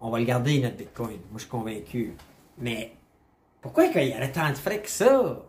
On 0.00 0.10
va 0.10 0.18
le 0.18 0.24
garder 0.24 0.58
notre 0.58 0.74
bitcoin. 0.74 1.10
Moi 1.10 1.36
je 1.36 1.42
suis 1.42 1.48
convaincu. 1.48 2.12
Mais 2.58 2.90
pourquoi 3.60 3.86
qu'il 3.86 4.08
y 4.08 4.14
aurait 4.14 4.32
tant 4.32 4.50
de 4.50 4.56
frais 4.56 4.82
que 4.82 4.90
ça? 4.90 5.44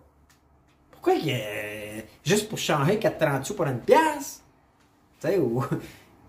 Pourquoi 0.91 1.15
y 1.15 1.31
a... 1.31 2.03
Juste 2.24 2.50
pour 2.50 2.59
changer 2.59 2.98
4,30 2.98 3.45
sous 3.45 3.55
pour 3.55 3.65
une 3.65 3.79
pièce? 3.79 4.43
Tu 5.21 5.27
sais, 5.27 5.39
ou 5.39 5.63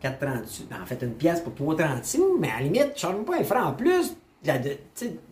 4,30 0.02 0.46
sous. 0.46 0.62
En 0.72 0.86
fait, 0.86 1.02
une 1.02 1.14
pièce 1.14 1.40
pour 1.40 1.52
3,30 1.52 2.04
sous, 2.04 2.38
mais 2.38 2.50
à 2.50 2.56
la 2.56 2.62
limite, 2.62 2.92
je 2.94 3.00
change 3.00 3.24
pas 3.24 3.38
un 3.38 3.44
franc 3.44 3.64
en 3.64 3.72
plus 3.72 4.16
de 4.42 4.48
la, 4.48 4.58
de, 4.58 4.76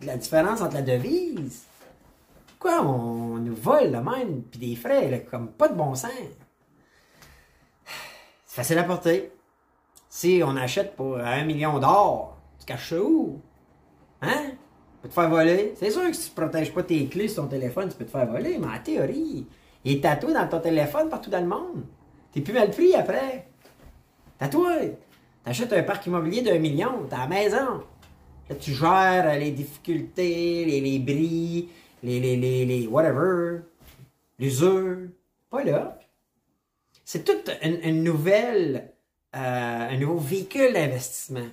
la 0.03 0.17
différence 0.17 0.61
entre 0.61 0.75
la 0.75 0.81
devise. 0.81 1.63
Pourquoi 2.47 2.83
on 2.83 3.37
nous 3.37 3.55
vole 3.55 3.91
le 3.91 4.01
même, 4.01 4.43
puis 4.51 4.59
des 4.59 4.75
frais, 4.75 5.09
là, 5.09 5.19
comme 5.19 5.47
pas 5.47 5.69
de 5.69 5.75
bon 5.75 5.95
sens? 5.95 6.11
C'est 8.45 8.55
facile 8.55 8.77
à 8.79 8.83
porter. 8.83 9.31
Si 10.09 10.41
on 10.43 10.55
achète 10.55 10.95
pour 10.95 11.17
un 11.17 11.45
million 11.45 11.79
d'or, 11.79 12.37
tu 12.59 12.65
caches 12.65 12.89
ça 12.89 13.01
où? 13.01 13.39
Hein? 14.21 14.51
Tu 14.51 15.03
peux 15.03 15.07
te 15.09 15.13
faire 15.13 15.29
voler. 15.29 15.73
C'est 15.77 15.91
sûr 15.91 16.01
que 16.07 16.13
si 16.13 16.31
tu 16.31 16.41
ne 16.41 16.45
protèges 16.45 16.73
pas 16.73 16.83
tes 16.83 17.07
clés 17.07 17.27
sur 17.27 17.43
ton 17.43 17.49
téléphone, 17.49 17.89
tu 17.89 17.95
peux 17.95 18.05
te 18.05 18.11
faire 18.11 18.25
voler, 18.25 18.57
mais 18.57 18.67
en 18.67 18.83
théorie, 18.83 19.47
il 19.85 19.97
est 19.97 20.01
tatoué 20.01 20.33
dans 20.33 20.47
ton 20.47 20.59
téléphone 20.59 21.09
partout 21.09 21.29
dans 21.29 21.39
le 21.39 21.47
monde. 21.47 21.85
T'es 22.31 22.41
plus 22.41 22.53
mal 22.53 22.69
pris 22.71 22.93
après. 22.95 23.48
Tatoué. 24.39 24.95
T'achètes 25.43 25.73
un 25.73 25.83
parc 25.83 26.05
immobilier 26.05 26.41
d'un 26.41 26.59
million, 26.59 27.05
t'as 27.09 27.19
la 27.19 27.27
maison. 27.27 27.83
Tu 28.59 28.73
gères 28.73 29.37
les 29.37 29.51
difficultés, 29.51 30.65
les, 30.65 30.81
les 30.81 30.99
bris, 30.99 31.69
les, 32.01 32.19
les, 32.19 32.35
les, 32.37 32.65
les 32.65 32.87
whatever, 32.87 33.59
l'usure. 34.39 35.09
Pas 35.49 35.63
là. 35.63 35.99
C'est 37.03 37.25
toute 37.25 37.51
une, 37.61 38.03
nouvelle, 38.03 38.93
euh, 39.35 39.89
un 39.89 39.97
nouveau 39.97 40.17
véhicule 40.17 40.73
d'investissement. 40.73 41.47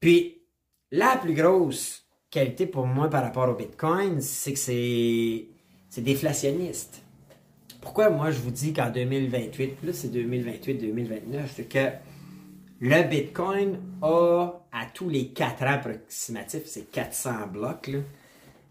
Puis, 0.00 0.42
la 0.90 1.16
plus 1.16 1.34
grosse 1.34 2.04
qualité 2.30 2.66
pour 2.66 2.86
moi 2.86 3.08
par 3.08 3.22
rapport 3.22 3.48
au 3.48 3.54
Bitcoin, 3.54 4.20
c'est 4.20 4.52
que 4.52 4.58
c'est 4.58 6.02
déflationniste. 6.02 7.03
Pourquoi 7.84 8.08
moi 8.08 8.30
je 8.30 8.40
vous 8.40 8.50
dis 8.50 8.72
qu'en 8.72 8.90
2028, 8.90 9.76
plus 9.76 9.92
c'est 9.92 10.08
2028-2029, 10.08 11.40
c'est 11.54 11.68
que 11.68 11.90
le 12.80 13.02
Bitcoin 13.08 13.78
a 14.00 14.48
à 14.72 14.86
tous 14.92 15.10
les 15.10 15.28
4 15.28 15.62
ans 15.62 15.74
approximatifs, 15.74 16.64
c'est 16.64 16.90
400 16.90 17.48
blocs, 17.52 17.86
là, 17.88 17.98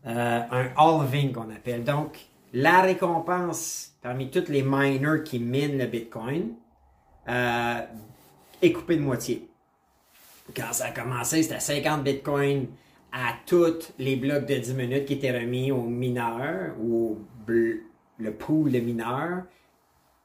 euh, 0.07 0.41
un 0.51 0.69
halving 0.75 1.31
qu'on 1.31 1.49
appelle. 1.51 1.83
Donc, 1.83 2.17
la 2.53 2.81
récompense 2.81 3.93
parmi 4.01 4.31
tous 4.31 4.49
les 4.49 4.63
miners 4.63 5.23
qui 5.23 5.39
minent 5.39 5.77
le 5.77 5.85
Bitcoin 5.85 6.55
euh, 7.29 7.81
est 8.61 8.71
coupée 8.73 8.97
de 8.97 9.01
moitié. 9.01 9.47
Quand 10.55 10.73
ça 10.73 10.85
a 10.85 10.91
commencé, 10.91 11.43
c'était 11.43 11.59
50 11.59 12.03
Bitcoins 12.03 12.65
à 13.11 13.35
tous 13.45 13.93
les 13.99 14.15
blocs 14.15 14.47
de 14.47 14.55
10 14.55 14.73
minutes 14.73 15.05
qui 15.05 15.13
étaient 15.13 15.31
remis 15.31 15.71
aux 15.71 15.83
mineurs 15.83 16.73
ou 16.81 17.19
le 18.23 18.33
pool 18.33 18.71
de 18.71 18.79
mineurs 18.79 19.43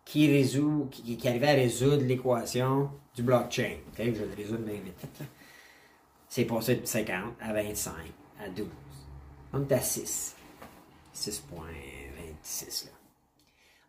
qui, 0.05 0.31
résout, 0.31 0.89
qui, 0.91 1.29
arrivait 1.29 1.49
à 1.49 1.55
résoudre 1.55 2.05
l'équation 2.05 2.91
du 3.15 3.23
blockchain. 3.23 3.77
je 3.99 4.03
vais 4.05 4.11
le 4.11 4.35
résoudre 4.37 4.65
bien 4.65 4.81
vite. 4.81 5.07
C'est 6.29 6.45
passé 6.45 6.77
de 6.77 6.87
50 6.87 7.35
à 7.41 7.53
25 7.53 7.93
à 8.41 8.49
12. 8.49 8.67
On 9.53 9.63
est 9.63 9.73
à 9.73 9.81
6. 9.81 10.37
6.26 11.15 12.87
là. 12.87 12.93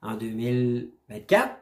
En 0.01 0.15
2024, 0.15 1.55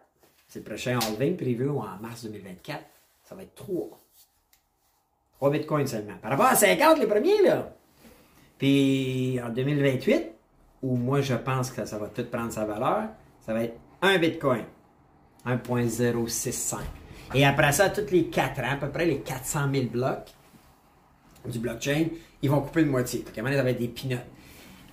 c'est 0.48 0.60
le 0.60 0.66
prochain 0.66 1.00
halving 1.00 1.36
prévu 1.36 1.70
en 1.70 1.98
mars 2.00 2.24
2024. 2.24 2.84
Ça 3.24 3.36
va 3.36 3.44
être 3.44 3.56
3. 3.56 4.00
3 5.38 5.52
bitcoins 5.52 5.88
seulement. 5.88 6.18
Par 6.22 6.32
rapport 6.32 6.46
à 6.46 6.56
50 6.56 7.00
les 7.00 7.08
premiers, 7.08 7.42
là. 7.44 7.76
Puis 8.58 9.40
en 9.44 9.50
2028, 9.50 10.37
où 10.82 10.96
moi 10.96 11.22
je 11.22 11.36
pense 11.36 11.72
que 11.72 11.86
ça 11.86 11.98
va 11.98 12.08
tout 12.08 12.26
prendre 12.26 12.52
sa 12.52 12.66
valeur, 12.66 13.10
ça 13.46 13.54
va 13.54 13.64
être 13.64 13.78
1 14.02 14.18
bitcoin. 14.20 14.64
1.065. 15.46 16.78
Et 17.34 17.46
après 17.46 17.72
ça, 17.72 17.90
tous 17.90 18.12
les 18.12 18.26
4 18.26 18.60
ans, 18.60 18.72
à 18.72 18.76
peu 18.76 18.90
près 18.90 19.06
les 19.06 19.20
400 19.20 19.70
000 19.74 19.86
blocs 19.86 20.34
du 21.46 21.60
blockchain, 21.60 22.08
ils 22.42 22.50
vont 22.50 22.62
couper 22.62 22.84
de 22.84 22.90
moitié. 22.90 23.20
Donc, 23.22 23.38
à 23.38 23.42
un 23.42 23.44
moment 23.44 23.56
ça 23.56 23.64
va 23.64 23.72
être 23.72 23.80
des 23.80 23.88
peanuts. 23.88 24.18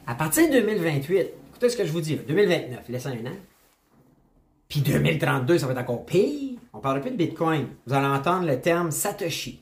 À 0.06 0.14
partir 0.14 0.48
de 0.48 0.60
2028, 0.60 1.18
écoutez 1.18 1.68
ce 1.68 1.76
que 1.76 1.84
je 1.84 1.92
vous 1.92 2.00
dis, 2.00 2.16
2029, 2.16 2.88
laissez 2.88 3.08
un 3.08 3.26
an. 3.26 3.36
Puis 4.68 4.80
2032, 4.80 5.58
ça 5.58 5.66
va 5.66 5.72
être 5.72 5.80
encore 5.80 6.04
pire. 6.06 6.58
On 6.72 6.78
ne 6.78 6.82
parlera 6.82 7.02
plus 7.02 7.12
de 7.12 7.16
Bitcoin. 7.16 7.68
Vous 7.86 7.94
allez 7.94 8.06
entendre 8.06 8.46
le 8.46 8.60
terme 8.60 8.90
Satoshi. 8.90 9.60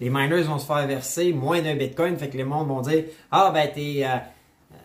Les 0.00 0.10
miners 0.10 0.42
vont 0.42 0.58
se 0.58 0.66
faire 0.66 0.86
verser 0.86 1.32
moins 1.32 1.60
d'un 1.60 1.76
Bitcoin, 1.76 2.16
fait 2.16 2.28
que 2.28 2.36
les 2.36 2.44
monde 2.44 2.68
vont 2.68 2.80
dire 2.80 3.04
Ah, 3.30 3.50
ben, 3.52 3.70
t'es 3.72 4.04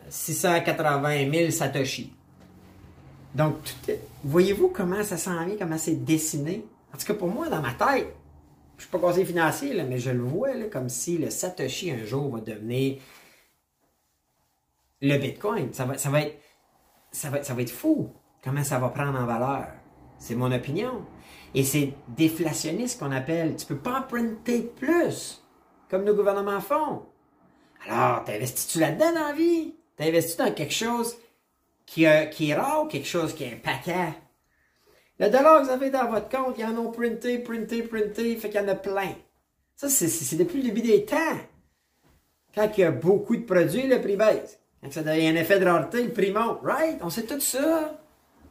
680 0.10 1.32
000 1.32 1.52
Satoshi. 1.52 2.14
Donc, 3.36 3.56
voyez-vous 4.24 4.70
comment 4.70 5.04
ça 5.04 5.18
s'en 5.18 5.46
vient, 5.46 5.56
comment 5.58 5.78
c'est 5.78 6.04
dessiné? 6.04 6.66
En 6.94 6.98
tout 6.98 7.06
cas, 7.06 7.14
pour 7.14 7.28
moi, 7.28 7.50
dans 7.50 7.62
ma 7.62 7.74
tête, 7.74 8.16
je 8.78 8.84
suis 8.84 8.92
pas 8.92 9.00
conseiller 9.00 9.26
financier, 9.26 9.84
mais 9.84 10.00
je 10.00 10.12
le 10.12 10.24
vois 10.24 10.54
comme 10.72 10.90
si 10.90 11.18
le 11.18 11.30
Satoshi 11.30 11.92
un 11.92 12.06
jour 12.06 12.30
va 12.30 12.42
devenir 12.42 12.98
le 15.02 15.18
Bitcoin. 15.18 15.74
Ça 15.74 15.86
va, 15.86 15.98
ça 15.98 16.10
va, 16.10 16.22
être, 16.22 16.40
ça, 17.12 17.30
va, 17.30 17.44
ça 17.44 17.54
va 17.54 17.62
être 17.62 17.72
fou 17.72 18.10
comment 18.44 18.64
ça 18.64 18.80
va 18.80 18.90
prendre 18.90 19.20
en 19.20 19.26
valeur. 19.26 19.68
C'est 20.20 20.36
mon 20.36 20.52
opinion. 20.52 21.06
Et 21.54 21.64
c'est 21.64 21.94
déflationniste 22.10 23.00
qu'on 23.00 23.12
appelle. 23.12 23.56
Tu 23.56 23.66
peux 23.66 23.78
pas 23.78 24.00
emprunter 24.00 24.62
plus, 24.62 25.44
comme 25.90 26.04
nos 26.04 26.16
gouvernements 26.16 26.62
font. 26.62 27.04
Alors, 27.88 28.24
t'investis-tu 28.24 28.80
là-dedans 28.80 29.14
dans 29.14 29.28
la 29.28 29.34
vie? 29.34 29.77
T'investis 29.98 30.38
dans 30.38 30.54
quelque 30.54 30.74
chose 30.74 31.18
qui, 31.86 32.04
est 32.04 32.56
rare 32.56 32.88
quelque 32.88 33.08
chose 33.08 33.34
qui 33.34 33.44
est 33.44 33.54
un 33.54 33.58
paquet? 33.58 34.14
Le 35.20 35.30
dollar 35.30 35.62
que 35.62 35.66
vous 35.66 35.72
avez 35.72 35.90
dans 35.90 36.10
votre 36.10 36.30
compte, 36.30 36.56
ils 36.58 36.66
en 36.66 36.78
ont 36.78 36.92
printé, 36.92 37.40
printé, 37.40 37.82
printé, 37.82 38.36
fait 38.36 38.50
qu'il 38.50 38.62
y 38.62 38.64
en 38.64 38.68
a 38.68 38.76
plein. 38.76 39.16
Ça, 39.76 39.90
c'est 39.90 40.36
depuis 40.38 40.62
le 40.62 40.70
début 40.70 40.82
des 40.82 41.06
temps. 41.06 41.38
Quand 42.54 42.70
il 42.78 42.82
y 42.82 42.84
a 42.84 42.92
beaucoup 42.92 43.36
de 43.36 43.44
produits, 43.44 43.88
le 43.88 44.00
prix 44.00 44.16
baisse. 44.16 44.60
Quand 44.82 44.92
ça 44.92 45.02
a 45.02 45.14
un 45.14 45.36
effet 45.36 45.60
de 45.60 45.66
rareté, 45.66 46.04
le 46.04 46.12
prix 46.12 46.32
monte. 46.32 46.60
Right? 46.64 47.00
On 47.02 47.10
sait 47.10 47.24
tout 47.24 47.40
ça. 47.40 48.00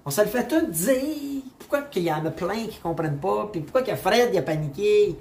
On 0.04 0.10
se 0.10 0.20
le 0.20 0.28
fait 0.28 0.46
tout 0.46 0.66
dire. 0.66 1.42
Pourquoi 1.58 1.82
qu'il 1.82 2.04
y 2.04 2.12
en 2.12 2.24
a 2.24 2.30
plein 2.30 2.66
qui 2.66 2.78
ne 2.78 2.82
comprennent 2.82 3.18
pas? 3.18 3.48
Puis 3.50 3.60
pourquoi 3.60 3.82
que 3.82 3.94
Fred 3.96 4.30
il 4.32 4.38
a 4.38 4.42
paniqué? 4.42 5.16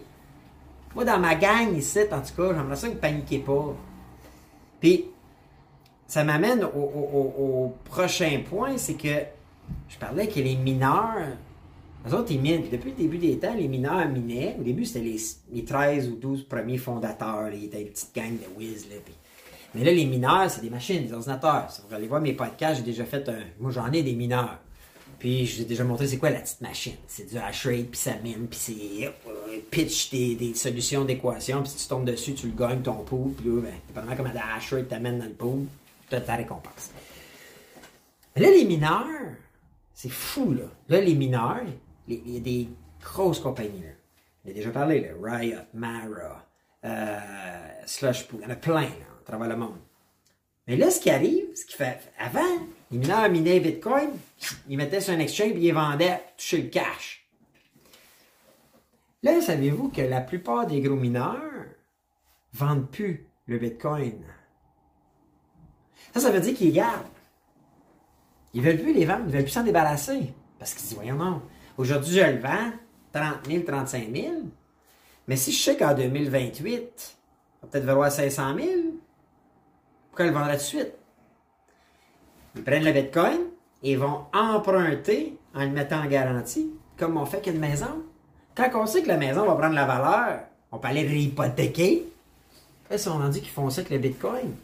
Moi, 0.94 1.03
dans 1.05 1.20
ma 1.20 1.36
gang 1.36 1.75
ici, 1.75 2.00
en 2.12 2.22
tout 2.22 2.36
cas, 2.36 2.55
j'aimerais 2.55 2.75
ça 2.75 2.88
que 2.88 2.94
vous 2.94 3.00
paniquiez 3.00 3.39
pas. 3.39 3.75
Puis, 4.79 5.05
ça 6.08 6.24
m'amène 6.24 6.64
au, 6.64 7.74
prochain 7.86 8.42
point, 8.48 8.78
c'est 8.78 8.94
que 8.94 9.24
je 9.90 9.98
parlais 9.98 10.28
que 10.28 10.40
les 10.40 10.56
mineurs, 10.56 11.38
eux 12.08 12.14
autres, 12.14 12.32
ils 12.32 12.40
minent. 12.40 12.64
Depuis 12.72 12.92
le 12.92 12.98
début 12.98 13.18
des 13.18 13.40
temps, 13.40 13.56
les 13.56 13.68
mineurs 13.68 14.08
minaient. 14.08 14.56
Au 14.60 14.64
début, 14.64 14.86
c'était 14.86 15.04
les, 15.04 15.18
les, 15.52 15.66
13 15.66 16.10
ou 16.10 16.16
12 16.16 16.44
premiers 16.44 16.78
fondateurs. 16.78 17.50
Ils 17.52 17.66
étaient 17.66 17.82
une 17.82 17.90
petite 17.90 18.14
gang 18.16 18.32
de 18.32 18.60
whiz. 18.60 18.88
Là, 18.90 18.98
Mais 19.74 19.84
là, 19.84 19.92
les 19.92 20.06
mineurs, 20.06 20.50
c'est 20.50 20.62
des 20.62 20.70
machines, 20.70 21.04
des 21.04 21.14
ordinateurs. 21.14 21.72
Si 21.72 21.82
vous 21.88 21.94
allez 21.96 22.08
voir 22.08 22.22
mes 22.22 22.34
podcasts, 22.34 22.78
j'ai 22.78 22.92
déjà 22.92 23.06
fait 23.06 23.28
un. 23.28 23.42
Moi, 23.60 23.72
j'en 23.72 23.92
ai 23.92 24.04
des 24.04 24.14
mineurs. 24.14 24.60
Puis, 25.18 25.48
je 25.48 25.56
vous 25.56 25.62
ai 25.64 25.66
déjà 25.66 25.84
montré 25.84 26.06
c'est 26.06 26.18
quoi 26.18 26.30
la 26.30 26.42
petite 26.42 26.62
machine. 26.62 26.96
C'est 27.08 27.28
du 27.28 27.38
hash 27.38 27.66
rate, 27.66 27.88
puis 27.88 28.00
ça 28.00 28.12
mine, 28.24 28.48
puis 28.48 28.60
c'est. 28.60 29.08
Euh, 29.08 29.60
pitch 29.72 30.12
des, 30.12 30.36
des 30.36 30.54
solutions 30.54 31.06
d'équations, 31.06 31.64
puis 31.64 31.72
si 31.72 31.78
tu 31.78 31.88
tombes 31.88 32.06
dessus, 32.06 32.34
tu 32.34 32.48
le 32.48 32.54
gagnes 32.54 32.82
ton 32.82 33.04
pool, 33.04 33.32
puis 33.32 33.48
là, 33.48 33.62
ben, 33.62 33.74
dépendamment 33.88 34.16
comment 34.16 34.34
la 34.34 34.56
hash 34.56 34.74
rate 34.74 34.90
t'amène 34.90 35.18
dans 35.18 35.26
le 35.26 35.32
pool, 35.32 35.66
as 36.12 36.22
ta 36.22 36.36
récompense. 36.36 36.92
Là, 38.36 38.50
les 38.50 38.66
mineurs, 38.66 39.34
c'est 39.94 40.10
fou, 40.10 40.54
là. 40.54 40.66
Là, 40.90 41.02
les 41.02 41.16
mineurs, 41.16 41.64
il 42.08 42.30
y 42.30 42.38
a 42.38 42.40
des 42.40 42.70
grosses 43.02 43.40
compagnies, 43.40 43.82
là. 43.82 43.94
On 44.46 44.50
a 44.50 44.54
déjà 44.54 44.70
parlé, 44.72 45.02
là. 45.02 45.10
Riot, 45.22 45.62
Mara, 45.74 46.46
euh, 46.84 47.20
il 48.02 48.42
y 48.42 48.46
en 48.46 48.50
a 48.50 48.56
plein, 48.56 48.82
là, 48.82 49.06
à 49.22 49.26
travers 49.26 49.48
le 49.48 49.56
monde. 49.56 49.80
Mais 50.68 50.78
là, 50.78 50.90
ce 50.90 51.00
qui 51.00 51.10
arrive, 51.10 51.46
ce 51.56 51.66
qui 51.66 51.76
fait, 51.76 52.00
avant, 52.18 52.42
les 52.92 52.98
mineurs 52.98 53.30
minaient 53.30 53.60
Bitcoin, 53.60 54.10
ils 54.68 54.78
mettaient 54.78 55.02
sur 55.02 55.14
un 55.14 55.20
exchange 55.20 55.52
et 55.52 55.68
ils 55.68 55.74
vendaient, 55.74 56.22
toucher 56.38 56.62
le 56.64 56.70
cash. 56.70 57.28
Là, 59.24 59.42
savez-vous 59.42 59.90
que 59.90 60.02
la 60.02 60.22
plupart 60.22 60.68
des 60.68 60.82
gros 60.82 60.96
mineurs 60.96 61.66
vendent 62.54 62.90
plus 62.90 63.28
le 63.48 63.58
Bitcoin? 63.60 64.24
Ça, 66.14 66.20
ça 66.20 66.32
veut 66.32 66.40
dire 66.40 66.56
qu'ils 66.56 66.74
gardent. 66.74 67.06
Ils 68.54 68.62
veulent 68.62 68.80
plus 68.80 68.94
les 68.94 69.06
vendre, 69.06 69.24
ils 69.28 69.34
veulent 69.34 69.44
plus 69.44 69.52
s'en 69.52 69.64
débarrasser. 69.64 70.34
Parce 70.58 70.74
qu'ils 70.74 70.84
disent, 70.84 70.96
voyons 70.96 71.16
non, 71.16 71.42
aujourd'hui 71.78 72.16
je 72.16 72.22
le 72.22 72.40
vends 72.40 72.72
30 73.12 73.48
000, 73.48 73.64
35 73.64 74.10
000, 74.14 74.34
mais 75.28 75.36
si 75.36 75.52
je 75.52 75.62
sais 75.62 75.78
qu'en 75.78 75.94
2028, 75.94 77.18
on 77.62 77.66
va 77.66 77.72
peut-être 77.72 77.86
valoir 77.86 78.12
500 78.12 78.56
000, 78.56 78.70
pourquoi 80.10 80.25
le 80.25 80.32
vendrait 80.32 80.54
tout 80.54 80.64
de 80.64 80.68
suite? 80.68 80.94
Ils 82.56 82.64
prennent 82.64 82.86
le 82.86 82.94
Bitcoin 82.94 83.40
et 83.84 83.96
vont 83.96 84.25
emprunter 84.34 85.38
en 85.54 85.62
le 85.62 85.70
mettant 85.70 86.02
en 86.02 86.06
garantie, 86.06 86.72
comme 86.98 87.18
on 87.18 87.25
fait 87.25 87.42
qu'une 87.42 87.60
maison. 87.60 88.04
Quand 88.56 88.70
on 88.75 88.86
sait 88.86 89.04
que 89.04 89.10
la 89.10 89.18
maison 89.18 89.46
va 89.46 89.56
prendre 89.56 89.75
la 89.75 89.86
valeur, 89.86 90.40
on 90.72 90.78
peut 90.78 90.88
aller 90.88 91.06
réhypothéquer. 91.06 92.06
Ils 92.92 93.00
sont 93.00 93.18
rendus 93.18 93.42
qu'ils 93.42 93.50
font 93.50 93.70
ça 93.70 93.82
avec 93.82 93.92
le 93.92 93.98
Bitcoin? 93.98 94.56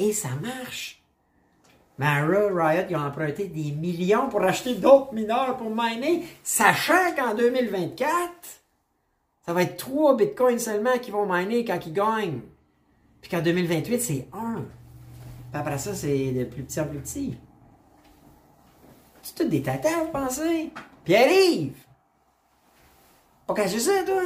Et 0.00 0.14
ça 0.14 0.30
marche. 0.40 1.02
Mara, 1.98 2.48
Riot, 2.48 2.86
ils 2.88 2.96
ont 2.96 3.00
emprunté 3.00 3.48
des 3.48 3.72
millions 3.72 4.30
pour 4.30 4.42
acheter 4.42 4.74
d'autres 4.74 5.12
mineurs 5.12 5.58
pour 5.58 5.68
miner, 5.68 6.26
sachant 6.42 7.14
qu'en 7.14 7.34
2024, 7.34 8.08
ça 9.44 9.52
va 9.52 9.62
être 9.62 9.76
trois 9.76 10.16
bitcoins 10.16 10.58
seulement 10.58 10.98
qui 10.98 11.10
vont 11.10 11.30
miner 11.30 11.66
quand 11.66 11.78
ils 11.84 11.92
gagnent. 11.92 12.40
Puis 13.20 13.30
qu'en 13.30 13.42
2028, 13.42 14.00
c'est 14.00 14.28
un. 14.32 14.64
Puis 15.52 15.60
après 15.60 15.76
ça, 15.76 15.94
c'est 15.94 16.32
de 16.32 16.44
plus 16.44 16.62
petit 16.62 16.80
en 16.80 16.86
plus 16.86 17.00
petit. 17.00 17.36
C'est 19.20 19.34
tout 19.34 19.48
des 19.48 19.60
tatas, 19.60 20.04
vous 20.04 20.10
pensez? 20.10 20.70
Pierre-Yves! 21.04 21.76
Pas 23.46 23.52
cacher 23.52 23.78
ça, 23.78 24.02
toi? 24.04 24.22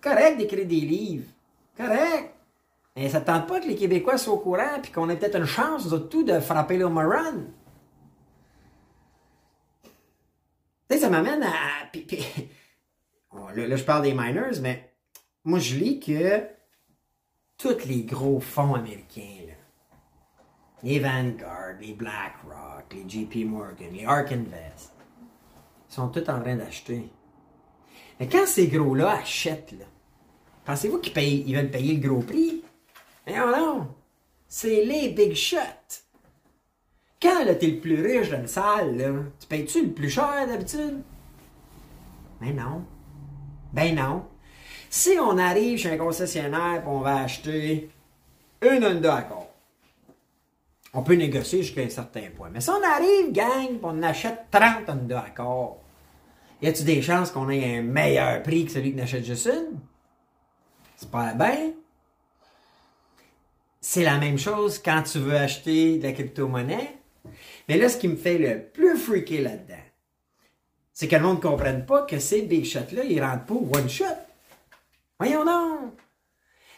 Correct 0.00 0.38
d'écrire 0.38 0.66
des 0.66 0.80
livres. 0.80 1.28
Correct. 1.76 2.33
Mais 2.96 3.08
ça 3.08 3.20
ne 3.20 3.24
tente 3.24 3.48
pas 3.48 3.60
que 3.60 3.66
les 3.66 3.74
Québécois 3.74 4.18
soient 4.18 4.34
au 4.34 4.38
courant 4.38 4.80
puis 4.80 4.92
qu'on 4.92 5.08
ait 5.08 5.16
peut-être 5.16 5.36
une 5.36 5.46
chance, 5.46 5.88
de 5.88 5.98
tout, 5.98 6.22
de 6.22 6.38
frapper 6.38 6.76
le 6.76 6.86
run. 6.86 7.44
Tu 9.82 9.90
sais, 10.96 10.98
ça 10.98 11.10
m'amène 11.10 11.42
à. 11.42 11.90
Bon, 13.32 13.48
là, 13.54 13.76
je 13.76 13.84
parle 13.84 14.02
des 14.02 14.14
miners, 14.14 14.60
mais 14.60 14.94
moi, 15.44 15.58
je 15.58 15.76
lis 15.76 15.98
que 15.98 16.46
tous 17.56 17.84
les 17.86 18.02
gros 18.04 18.38
fonds 18.38 18.74
américains, 18.74 19.46
là, 19.48 19.54
les 20.82 21.00
Vanguard, 21.00 21.76
les 21.80 21.94
BlackRock, 21.94 22.92
les 22.92 23.08
JP 23.08 23.46
Morgan, 23.46 23.88
les 23.92 24.04
Ark 24.04 24.30
Invest, 24.30 24.92
sont 25.88 26.08
tous 26.08 26.28
en 26.30 26.40
train 26.40 26.56
d'acheter. 26.56 27.10
Mais 28.20 28.28
quand 28.28 28.46
ces 28.46 28.68
gros-là 28.68 29.18
achètent, 29.18 29.74
pensez-vous 30.64 30.98
qu'ils 30.98 31.48
ils 31.48 31.56
veulent 31.56 31.70
payer 31.70 31.96
le 31.96 32.08
gros 32.08 32.20
prix? 32.20 32.62
Mais 33.26 33.36
non! 33.36 33.88
C'est 34.48 34.84
les 34.84 35.08
big 35.10 35.34
shots! 35.34 36.02
Quand 37.20 37.44
t'es 37.58 37.66
le 37.66 37.80
plus 37.80 38.02
riche 38.02 38.28
d'une 38.28 38.46
salle, 38.46 38.96
là, 38.98 39.10
tu 39.40 39.46
payes-tu 39.46 39.86
le 39.86 39.92
plus 39.92 40.10
cher 40.10 40.46
d'habitude? 40.46 41.02
Mais 42.40 42.52
non. 42.52 42.84
Ben 43.72 43.94
non. 43.94 44.24
Si 44.90 45.16
on 45.18 45.38
arrive 45.38 45.78
chez 45.78 45.92
un 45.92 45.96
concessionnaire 45.96 46.82
et 46.84 46.86
on 46.86 47.00
va 47.00 47.22
acheter 47.22 47.90
une 48.60 48.84
Honda 48.84 49.16
Accord, 49.16 49.50
on 50.92 51.02
peut 51.02 51.14
négocier 51.14 51.62
jusqu'à 51.62 51.80
un 51.82 51.88
certain 51.88 52.28
point. 52.36 52.50
Mais 52.50 52.60
si 52.60 52.70
on 52.70 52.82
arrive, 52.82 53.32
gang, 53.32 53.78
on 53.82 54.02
achète 54.02 54.44
30 54.50 54.88
Honda 54.88 55.20
Accord, 55.20 55.78
y 56.62 56.68
a-tu 56.68 56.84
des 56.84 57.02
chances 57.02 57.30
qu'on 57.30 57.48
ait 57.50 57.78
un 57.78 57.82
meilleur 57.82 58.42
prix 58.42 58.66
que 58.66 58.72
celui 58.72 58.90
qui 58.90 58.96
n'achète 58.96 59.24
juste 59.24 59.46
une? 59.46 59.78
C'est 60.96 61.10
pas 61.10 61.32
bien. 61.32 61.72
C'est 63.94 64.02
la 64.02 64.18
même 64.18 64.38
chose 64.38 64.80
quand 64.84 65.04
tu 65.04 65.20
veux 65.20 65.36
acheter 65.36 65.98
de 65.98 66.02
la 66.02 66.10
crypto-monnaie. 66.10 66.98
Mais 67.68 67.76
là, 67.78 67.88
ce 67.88 67.96
qui 67.96 68.08
me 68.08 68.16
fait 68.16 68.38
le 68.38 68.60
plus 68.60 68.96
freaker 68.98 69.40
là-dedans, 69.40 69.84
c'est 70.92 71.06
que 71.06 71.14
le 71.14 71.22
monde 71.22 71.36
ne 71.36 71.42
comprenne 71.42 71.86
pas 71.86 72.02
que 72.02 72.18
ces 72.18 72.42
big 72.42 72.64
shots-là, 72.64 73.04
ils 73.04 73.22
rentrent 73.22 73.44
pas 73.44 73.54
one 73.54 73.88
shot. 73.88 74.04
Voyons 75.20 75.44
donc! 75.44 75.92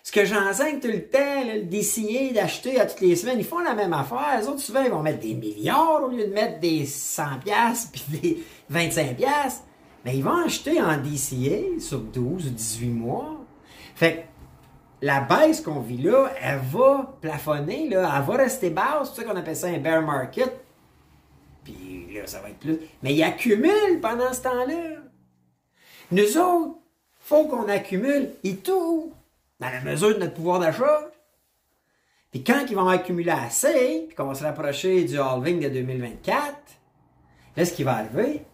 Ce 0.03 0.13
que 0.13 0.27
j'enseigne 0.27 0.79
tout 0.79 0.89
le 0.89 1.09
temps, 1.09 1.43
le 1.43 2.35
d'acheter 2.35 2.79
à 2.79 2.85
toutes 2.85 3.01
les 3.01 3.17
semaines, 3.17 3.39
ils 3.39 3.47
font 3.47 3.61
la 3.61 3.75
même 3.75 3.95
affaire. 3.95 4.39
Les 4.39 4.47
autres, 4.47 4.61
souvent, 4.61 4.83
ils 4.83 4.91
vont 4.91 5.03
mettre 5.03 5.21
des 5.21 5.33
milliards 5.33 6.05
au 6.05 6.09
lieu 6.09 6.27
de 6.27 6.35
mettre 6.35 6.61
des 6.61 6.85
100 6.85 7.39
piastres 7.43 7.93
puis 7.93 8.05
des 8.21 8.45
25 8.69 9.17
piastres. 9.17 9.65
Mais 10.05 10.19
ils 10.19 10.23
vont 10.23 10.45
acheter 10.45 10.83
en 10.83 10.99
DCA 10.99 11.81
sur 11.81 12.01
12 12.01 12.47
ou 12.47 12.51
18 12.51 12.89
mois. 12.91 13.41
Fait 13.95 14.27
la 15.03 15.21
baisse 15.21 15.61
qu'on 15.61 15.81
vit 15.81 15.99
là, 15.99 16.31
elle 16.41 16.59
va 16.59 17.17
plafonner, 17.21 17.89
là, 17.89 18.11
elle 18.17 18.25
va 18.25 18.37
rester 18.37 18.71
basse. 18.71 19.13
C'est 19.15 19.23
ça 19.23 19.29
qu'on 19.29 19.37
appelle 19.37 19.57
ça 19.57 19.69
un 19.69 19.79
bear 19.79 20.03
market. 20.03 20.53
Puis 21.65 22.09
là, 22.15 22.27
ça 22.27 22.41
va 22.41 22.51
être 22.51 22.59
plus. 22.59 22.79
Mais 23.03 23.15
ils 23.15 23.23
accumulent 23.23 24.01
pendant 24.01 24.33
ce 24.33 24.43
temps-là. 24.43 25.01
Nous 26.13 26.39
autres, 26.39 26.79
faut 27.19 27.45
qu'on 27.47 27.69
accumule 27.69 28.31
et 28.45 28.57
tout, 28.57 29.13
dans 29.59 29.69
la 29.69 29.81
mesure 29.81 30.15
de 30.15 30.21
notre 30.21 30.35
pouvoir 30.35 30.61
d'achat. 30.61 31.11
Puis 32.31 32.45
quand 32.45 32.65
ils 32.69 32.77
vont 32.77 32.89
accumuler 32.89 33.31
assez, 33.31 34.05
puis 34.07 34.17
qu'on 34.17 34.27
va 34.27 34.35
se 34.35 34.45
rapprocher 34.45 35.05
du 35.05 35.19
halving 35.19 35.61
de 35.61 35.69
2024, 35.69 36.55
là, 37.57 37.65
ce 37.65 37.73
qui 37.73 37.83
va 37.83 37.97
arriver, 37.97 38.45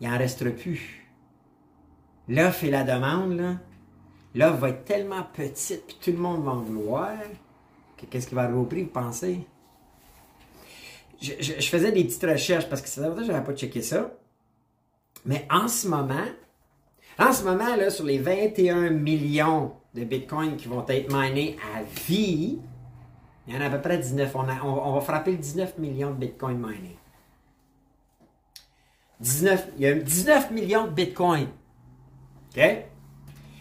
il 0.00 0.08
n'en 0.08 0.18
restera 0.18 0.50
plus. 0.50 1.06
L'offre 2.28 2.64
et 2.64 2.70
la 2.70 2.84
demande, 2.84 3.38
là, 3.38 3.54
l'offre 4.38 4.58
va 4.58 4.68
être 4.70 4.84
tellement 4.84 5.22
petite, 5.32 5.86
puis 5.86 5.98
tout 6.00 6.10
le 6.12 6.18
monde 6.18 6.44
va 6.44 6.52
en 6.52 6.60
vouloir, 6.60 7.12
que 7.96 8.06
qu'est-ce 8.06 8.28
qui 8.28 8.34
va 8.34 8.42
arriver 8.42 8.58
au 8.58 8.64
prix, 8.64 8.84
vous 8.84 8.90
pensez? 8.90 9.46
Je, 11.20 11.32
faisais 11.68 11.90
des 11.90 12.04
petites 12.04 12.22
recherches 12.24 12.68
parce 12.68 12.80
que 12.80 12.88
ça 12.88 13.00
longtemps 13.02 13.16
que 13.22 13.26
je 13.26 13.32
n'avais 13.32 13.44
pas 13.44 13.52
checké 13.54 13.82
ça. 13.82 14.12
Mais 15.26 15.46
en 15.50 15.66
ce 15.66 15.88
moment, 15.88 16.26
en 17.18 17.32
ce 17.32 17.42
moment, 17.42 17.74
là, 17.74 17.90
sur 17.90 18.04
les 18.04 18.18
21 18.18 18.90
millions 18.90 19.72
de 19.94 20.04
bitcoins 20.04 20.56
qui 20.56 20.68
vont 20.68 20.86
être 20.86 21.12
minés 21.12 21.56
à 21.74 21.82
vie, 21.82 22.60
il 23.48 23.54
y 23.54 23.56
en 23.56 23.60
a 23.60 23.66
à 23.66 23.70
peu 23.70 23.80
près 23.80 23.98
19. 23.98 24.30
On, 24.36 24.48
a- 24.48 24.62
on- 24.62 24.88
on 24.90 24.94
va 24.94 25.00
frapper 25.00 25.32
le 25.32 25.38
19 25.38 25.78
millions 25.78 26.10
de 26.10 26.16
bitcoins 26.16 26.58
minés. 26.58 26.96
19, 29.20 29.68
il 29.76 29.82
y 29.82 29.86
a 29.86 29.94
19 29.94 30.50
millions 30.52 30.84
de 30.84 30.90
bitcoins. 30.92 31.48
OK? 32.56 32.60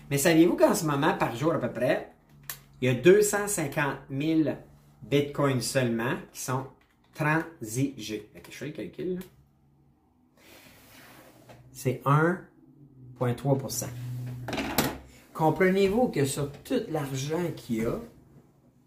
Mais 0.09 0.17
saviez-vous 0.17 0.55
qu'en 0.55 0.73
ce 0.73 0.85
moment, 0.85 1.17
par 1.17 1.35
jour 1.35 1.53
à 1.53 1.59
peu 1.59 1.71
près, 1.71 2.11
il 2.81 2.87
y 2.87 2.91
a 2.91 2.93
250 2.93 3.97
000 4.09 4.49
bitcoins 5.01 5.61
seulement 5.61 6.15
qui 6.31 6.41
sont 6.41 6.65
transigés? 7.13 8.29
Je 8.49 8.55
fais 8.55 8.67
le 8.67 8.71
calcul. 8.71 9.19
C'est 11.71 12.01
1,3% 12.05 13.85
Comprenez-vous 15.33 16.07
que 16.07 16.25
sur 16.25 16.51
tout 16.63 16.81
l'argent 16.89 17.51
qu'il 17.55 17.83
y 17.83 17.85
a, 17.85 17.99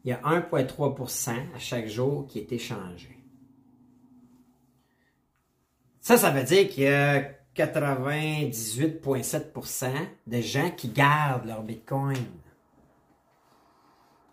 il 0.04 0.10
y 0.10 0.12
a 0.12 0.20
1,3% 0.22 1.30
à 1.54 1.58
chaque 1.58 1.86
jour 1.86 2.26
qui 2.26 2.40
est 2.40 2.50
échangé? 2.50 3.16
Ça, 6.00 6.16
ça 6.16 6.30
veut 6.30 6.42
dire 6.42 6.68
qu'il 6.68 6.84
y 6.84 6.88
a 6.88 7.39
98,7% 7.56 9.92
de 10.26 10.40
gens 10.40 10.70
qui 10.70 10.88
gardent 10.88 11.46
leur 11.46 11.62
Bitcoin. 11.62 12.16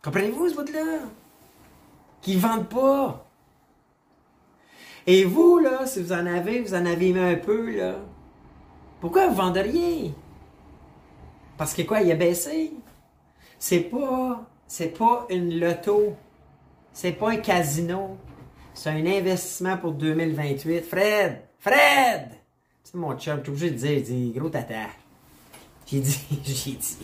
Comprenez-vous 0.04 0.50
ce 0.50 0.56
bout-là? 0.56 1.00
Qui 2.22 2.36
ne 2.36 2.42
vendent 2.42 2.70
pas. 2.70 3.30
Et 5.06 5.24
vous, 5.24 5.60
là, 5.60 5.86
si 5.86 6.02
vous 6.02 6.14
en 6.14 6.26
avez, 6.26 6.62
vous 6.62 6.74
en 6.74 6.86
avez 6.86 7.18
un 7.18 7.36
peu, 7.36 7.76
là. 7.76 7.96
Pourquoi 9.00 9.28
vous 9.28 9.36
vendriez? 9.36 10.14
Parce 11.58 11.74
que 11.74 11.84
quoi, 11.84 12.02
il 12.02 12.12
a 12.12 12.16
baissé? 12.16 12.74
C'est 13.58 13.82
pas, 13.82 14.46
c'est 14.68 14.98
pas 14.98 15.26
une 15.30 15.60
loto. 15.60 16.16
C'est 16.94 17.14
pas 17.14 17.32
un 17.32 17.38
casino. 17.38 18.18
C'est 18.74 18.90
un 18.90 19.06
investissement 19.06 19.78
pour 19.78 19.94
2028. 19.94 20.82
Fred! 20.82 21.42
Fred! 21.58 22.32
C'est 22.89 22.97
mon 22.97 23.17
chum, 23.17 23.41
suis 23.41 23.50
obligé 23.52 23.71
de 23.71 23.76
dire, 23.76 23.91
il 23.91 24.04
dit, 24.04 24.32
gros 24.34 24.47
tata. 24.47 24.88
J'ai 25.86 26.00
dit, 26.00 26.26
j'ai 26.45 26.71
dit. 26.71 26.97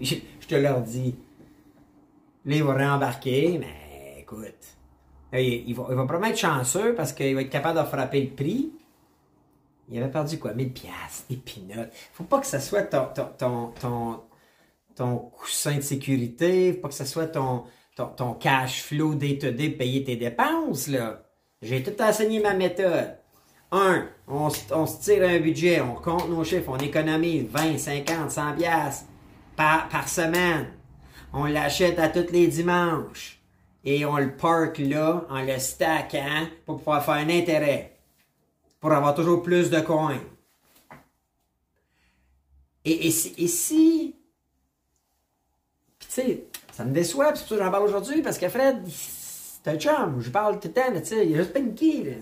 Je, 0.00 0.14
je 0.38 0.46
te 0.46 0.54
leur 0.54 0.82
dis. 0.82 1.16
Là, 2.44 2.54
il 2.54 2.62
va 2.62 2.74
réembarquer, 2.74 3.58
mais 3.58 4.20
écoute. 4.20 4.54
là, 5.32 5.40
il, 5.40 5.74
va, 5.74 5.86
il 5.90 5.96
va 5.96 6.04
probablement 6.04 6.26
être 6.26 6.38
chanceux 6.38 6.94
parce 6.94 7.12
qu'il 7.12 7.34
va 7.34 7.42
être 7.42 7.50
capable 7.50 7.80
de 7.80 7.84
frapper 7.86 8.22
le 8.22 8.30
prix. 8.30 8.70
Il 9.88 10.00
avait 10.00 10.12
perdu 10.12 10.38
quoi? 10.38 10.54
1000 10.54 10.72
piastres, 10.72 11.24
des 11.28 11.38
pinottes. 11.38 11.90
Faut 12.12 12.22
pas 12.22 12.38
que 12.38 12.46
ça 12.46 12.60
soit 12.60 12.84
ton, 12.84 13.06
ton, 13.12 13.72
ton, 13.80 14.22
ton, 14.94 15.16
coussin 15.16 15.74
de 15.74 15.80
sécurité. 15.80 16.74
Faut 16.74 16.82
pas 16.82 16.88
que 16.88 16.94
ça 16.94 17.04
soit 17.04 17.26
ton, 17.26 17.64
ton, 17.96 18.06
ton 18.10 18.34
cash 18.34 18.84
flow 18.84 19.16
day-to-day 19.16 19.70
pour 19.70 19.78
payer 19.78 20.04
tes 20.04 20.14
dépenses, 20.14 20.86
là. 20.86 21.24
J'ai 21.62 21.82
tout 21.82 22.00
enseigné 22.00 22.38
ma 22.38 22.54
méthode. 22.54 23.19
Un, 23.72 24.08
on, 24.26 24.50
se- 24.50 25.00
tire 25.00 25.22
un 25.28 25.38
budget, 25.38 25.80
on 25.80 25.94
compte 25.94 26.28
nos 26.28 26.42
chiffres, 26.44 26.70
on 26.70 26.78
économise 26.78 27.46
20, 27.48 27.78
50, 27.78 28.30
100 28.30 28.56
piastres 28.56 29.06
par, 29.56 30.08
semaine. 30.08 30.72
On 31.32 31.44
l'achète 31.44 31.98
à 31.98 32.08
tous 32.08 32.32
les 32.32 32.48
dimanches. 32.48 33.38
et 33.84 34.04
on 34.04 34.16
le 34.18 34.34
park 34.36 34.78
là 34.78 35.24
en 35.30 35.42
le 35.42 35.58
stackant 35.58 36.46
pour 36.66 36.78
pouvoir 36.78 37.04
faire 37.04 37.14
un 37.14 37.28
intérêt. 37.30 37.96
Pour 38.80 38.92
avoir 38.92 39.14
toujours 39.14 39.42
plus 39.42 39.70
de 39.70 39.80
coins. 39.80 40.20
Et, 42.84 43.10
si. 43.10 44.14
Tu 45.98 46.06
sais, 46.08 46.44
ça 46.72 46.84
me 46.84 46.92
déçoit, 46.92 47.34
c'est 47.34 47.40
pour 47.42 47.48
ça 47.50 47.56
que 47.56 47.62
j'en 47.62 47.70
parle 47.70 47.84
aujourd'hui, 47.84 48.22
parce 48.22 48.38
que 48.38 48.48
Fred, 48.48 48.82
c'est 48.88 49.68
un 49.68 49.78
chum, 49.78 50.20
je 50.20 50.30
parle 50.30 50.58
tout 50.58 50.68
le 50.68 50.74
temps, 50.74 50.92
tu 50.98 51.04
sais, 51.04 51.26
il 51.26 51.32
est 51.34 51.36
juste 51.36 51.52
paniqué, 51.52 52.02
là. 52.04 52.16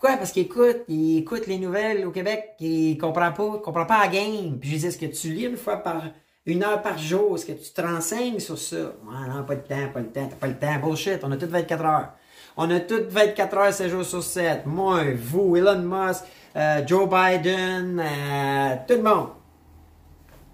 Pourquoi? 0.00 0.16
Parce 0.16 0.32
qu'il 0.32 0.44
écoute, 0.44 0.78
il 0.88 1.18
écoute 1.18 1.46
les 1.46 1.58
nouvelles 1.58 2.06
au 2.06 2.10
Québec, 2.10 2.54
il 2.58 2.96
comprend 2.96 3.32
pas, 3.32 3.52
il 3.56 3.60
comprend 3.60 3.84
pas 3.84 4.00
la 4.00 4.08
game. 4.08 4.58
Puis 4.58 4.70
je 4.70 4.76
dis, 4.78 4.86
est-ce 4.86 4.96
que 4.96 5.04
tu 5.04 5.28
lis 5.28 5.44
une 5.44 5.58
fois 5.58 5.76
par, 5.76 6.04
une 6.46 6.64
heure 6.64 6.80
par 6.80 6.96
jour, 6.96 7.34
est-ce 7.34 7.44
que 7.44 7.52
tu 7.52 7.70
te 7.70 7.82
renseignes 7.82 8.40
sur 8.40 8.56
ça? 8.56 8.78
Ouais, 8.78 9.28
non, 9.28 9.44
pas 9.44 9.56
le 9.56 9.62
temps, 9.62 9.92
pas 9.92 10.00
le 10.00 10.06
temps, 10.06 10.26
t'as 10.26 10.36
pas 10.36 10.46
le 10.46 10.58
temps, 10.58 10.78
bullshit, 10.82 11.18
on 11.22 11.30
a 11.32 11.36
toutes 11.36 11.50
24 11.50 11.84
heures. 11.84 12.08
On 12.56 12.70
a 12.70 12.80
toutes 12.80 13.08
24 13.08 13.56
heures, 13.58 13.72
7 13.74 13.90
jours 13.90 14.04
sur 14.06 14.22
7. 14.22 14.64
Moi, 14.64 15.02
vous, 15.16 15.54
Elon 15.56 15.82
Musk, 15.82 16.24
euh, 16.56 16.80
Joe 16.86 17.06
Biden, 17.06 18.00
euh, 18.02 18.76
tout 18.88 18.94
le 18.94 19.02
monde. 19.02 19.28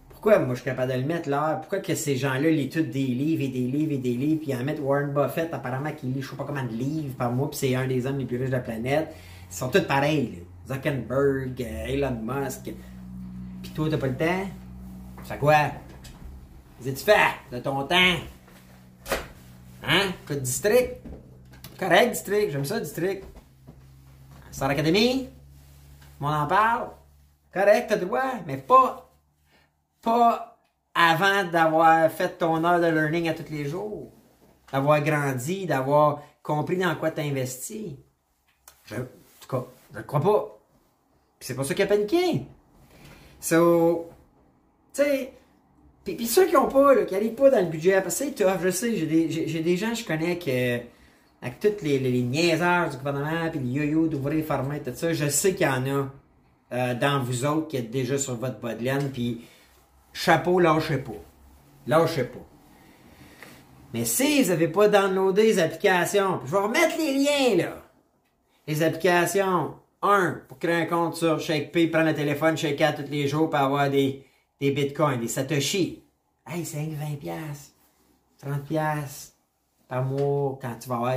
Pourquoi 0.08 0.40
moi 0.40 0.56
je 0.56 0.62
suis 0.62 0.70
capable 0.70 0.92
de 0.92 0.98
le 0.98 1.04
mettre 1.04 1.28
là? 1.28 1.54
Pourquoi 1.60 1.78
que 1.78 1.94
ces 1.94 2.16
gens-là 2.16 2.50
lisent 2.50 2.70
tous 2.70 2.80
des 2.80 2.98
livres 2.98 3.44
et 3.44 3.48
des 3.48 3.68
livres 3.68 3.92
et 3.92 3.98
des 3.98 4.14
livres, 4.14 4.40
puis 4.42 4.56
en 4.56 4.64
mettent 4.64 4.80
Warren 4.80 5.12
Buffett, 5.12 5.54
apparemment 5.54 5.92
qu'il 5.92 6.12
lit 6.12 6.20
je 6.20 6.30
sais 6.30 6.36
pas 6.36 6.42
combien 6.42 6.64
de 6.64 6.72
livres 6.72 7.14
par 7.16 7.30
mois, 7.30 7.48
puis 7.48 7.60
c'est 7.60 7.76
un 7.76 7.86
des 7.86 8.06
hommes 8.06 8.18
les 8.18 8.24
plus 8.24 8.38
riches 8.38 8.48
de 8.48 8.56
la 8.56 8.60
planète? 8.60 9.14
Ils 9.50 9.54
sont 9.54 9.68
tous 9.68 9.86
pareils. 9.86 10.44
Zuckerberg, 10.66 11.62
euh, 11.62 11.86
Elon 11.86 12.20
Musk. 12.22 12.70
Puis 13.62 13.70
toi, 13.72 13.88
t'as 13.88 13.98
pas 13.98 14.06
le 14.08 14.16
temps? 14.16 14.48
Fais 15.24 15.38
quoi? 15.38 15.54
Qu'est-ce 16.82 16.90
que 16.90 16.98
tu 16.98 17.04
fais 17.04 17.56
de 17.56 17.58
ton 17.60 17.84
temps? 17.84 18.16
Hein? 19.84 20.12
Quoi 20.26 20.36
de 20.36 20.40
district? 20.40 20.96
Correct, 21.78 22.10
district. 22.10 22.50
J'aime 22.50 22.64
ça, 22.64 22.80
district. 22.80 23.24
Star 24.50 24.70
Academy? 24.70 25.28
On 26.20 26.26
en 26.26 26.46
parle? 26.46 26.88
Correct, 27.52 27.86
t'as 27.88 27.96
droit, 27.96 28.34
mais 28.46 28.56
pas, 28.56 29.10
pas 30.02 30.58
avant 30.94 31.44
d'avoir 31.44 32.10
fait 32.10 32.38
ton 32.38 32.64
heure 32.64 32.80
de 32.80 32.86
learning 32.86 33.28
à 33.28 33.34
tous 33.34 33.50
les 33.50 33.66
jours. 33.66 34.10
D'avoir 34.72 35.00
grandi, 35.02 35.66
d'avoir 35.66 36.22
compris 36.42 36.76
dans 36.76 36.94
quoi 36.96 37.10
t'investis. 37.10 37.96
Je, 38.84 38.96
tout 39.46 39.56
cas, 39.56 39.66
je 39.92 39.98
ne 39.98 40.02
crois 40.02 40.20
pas. 40.20 40.58
Puis 41.38 41.48
c'est 41.48 41.54
pour 41.54 41.64
ça 41.64 41.74
qu'il 41.74 41.84
a 41.84 41.86
paniqué. 41.86 42.42
So, 43.40 44.08
tu 44.94 45.02
sais, 45.02 45.32
puis, 46.04 46.14
puis 46.14 46.26
ceux 46.26 46.46
qui 46.46 46.54
n'ont 46.54 46.68
pas, 46.68 47.04
qui 47.04 47.14
n'arrivent 47.14 47.34
pas 47.34 47.50
dans 47.50 47.60
le 47.60 47.66
budget, 47.66 48.00
parce 48.00 48.18
que 48.18 48.26
c'est 48.26 48.30
tough, 48.32 48.60
je 48.62 48.70
sais, 48.70 48.96
j'ai 48.96 49.06
des, 49.60 49.76
gens 49.76 49.90
que 49.90 49.96
je 49.96 50.04
connais 50.04 50.38
avec 51.42 51.60
toutes 51.60 51.82
les, 51.82 51.98
les, 51.98 52.22
niaiseurs 52.22 52.90
du 52.90 52.96
gouvernement, 52.96 53.50
puis 53.50 53.60
les 53.60 53.70
yo-yo 53.70 54.06
d'ouvrir, 54.06 54.44
fermer, 54.44 54.80
tout 54.80 54.92
ça, 54.94 55.12
je 55.12 55.28
sais 55.28 55.54
qu'il 55.54 55.66
y 55.66 55.70
en 55.70 55.84
a 55.86 56.08
euh, 56.72 56.94
dans 56.94 57.22
vous 57.22 57.44
autres 57.44 57.68
qui 57.68 57.76
êtes 57.76 57.90
déjà 57.90 58.18
sur 58.18 58.36
votre 58.36 58.60
bas 58.60 58.74
de 58.74 58.84
laine, 58.84 59.10
puis 59.12 59.44
chapeau, 60.12 60.60
lâchez 60.60 60.98
pas. 60.98 61.12
Lâchez 61.86 62.24
pas. 62.24 62.46
Mais 63.92 64.04
si 64.04 64.42
vous 64.42 64.50
n'avez 64.50 64.68
pas 64.68 64.88
downloadé 64.88 65.42
les 65.42 65.58
applications, 65.58 66.40
je 66.44 66.52
vais 66.52 66.58
remettre 66.58 66.96
les 66.98 67.14
liens, 67.14 67.64
là. 67.64 67.85
Les 68.66 68.82
applications, 68.82 69.74
un, 70.02 70.40
pour 70.48 70.58
créer 70.58 70.74
un 70.82 70.86
compte 70.86 71.14
sur 71.16 71.38
ShakePay, 71.40 71.86
prendre 71.88 72.06
le 72.08 72.14
téléphone, 72.14 72.56
shaker 72.56 72.94
tous 72.96 73.10
les 73.10 73.28
jours 73.28 73.48
pour 73.48 73.58
avoir 73.58 73.88
des, 73.90 74.24
des 74.60 74.70
bitcoins, 74.72 75.20
des 75.20 75.28
satoshi. 75.28 76.02
Hey, 76.46 76.64
c'est 76.64 76.78
20 76.78 77.16
pièces, 77.20 77.72
30 78.42 78.64
pièces 78.64 79.34
par 79.88 80.04
mois 80.04 80.58
quand 80.60 80.74
tu 80.80 80.88
vas 80.88 80.96
avoir 80.96 81.14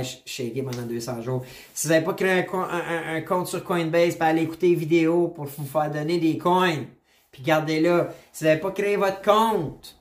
pendant 0.64 0.82
200 0.86 1.22
jours. 1.22 1.44
Si 1.74 1.86
vous 1.88 1.92
n'avez 1.92 2.04
pas 2.04 2.14
créé 2.14 2.30
un, 2.38 2.42
co- 2.42 2.56
un- 2.58 2.68
un- 2.68 3.16
un 3.16 3.20
compte 3.22 3.48
sur 3.48 3.64
Coinbase, 3.64 4.14
pour 4.14 4.26
aller 4.26 4.42
écouter 4.42 4.68
les 4.68 4.74
vidéos 4.76 5.28
pour 5.28 5.46
vous 5.46 5.64
faire 5.66 5.90
donner 5.90 6.18
des 6.18 6.38
coins, 6.38 6.84
puis 7.32 7.42
gardez-là. 7.42 8.08
Si 8.32 8.44
vous 8.44 8.48
n'avez 8.48 8.60
pas 8.60 8.70
créé 8.70 8.96
votre 8.96 9.22
compte 9.22 9.96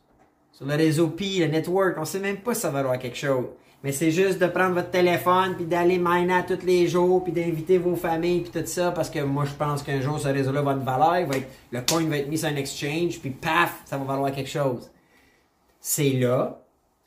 sur 0.52 0.66
le 0.68 0.76
réseau 0.76 1.08
Pi, 1.10 1.40
le 1.40 1.48
network, 1.48 1.96
on 1.98 2.06
sait 2.06 2.20
même 2.20 2.38
pas 2.38 2.54
si 2.54 2.62
ça 2.62 2.70
va 2.70 2.80
avoir 2.80 3.00
quelque 3.00 3.18
chose. 3.18 3.46
Mais 3.84 3.94
c'est 3.94 4.12
juste 4.12 4.40
de 4.40 4.48
prendre 4.48 4.76
votre 4.76 4.92
téléphone, 4.92 5.56
puis 5.56 5.66
d'aller 5.66 5.98
miner 5.98 6.42
tous 6.46 6.66
les 6.66 6.88
jours, 6.88 7.24
puis 7.24 7.32
d'inviter 7.32 7.78
vos 7.78 7.96
familles, 7.96 8.42
puis 8.42 8.62
tout 8.62 8.68
ça, 8.68 8.92
parce 8.92 9.10
que 9.10 9.20
moi, 9.20 9.46
je 9.46 9.54
pense 9.54 9.84
qu'un 9.84 10.02
jour, 10.02 10.20
ce 10.20 10.28
réseau-là 10.28 10.62
va 10.62 10.74
être 10.74 10.84
valeur, 10.84 11.30
le 11.72 11.82
coin 11.82 12.04
va 12.06 12.18
être 12.18 12.28
mis 12.28 12.38
sur 12.38 12.50
un 12.50 12.56
exchange, 12.58 13.20
puis 13.20 13.30
paf, 13.30 13.82
ça 13.86 13.98
va 13.98 14.04
valoir 14.04 14.34
quelque 14.34 14.50
chose. 14.50 14.92
C'est 15.80 16.12
là, 16.12 16.62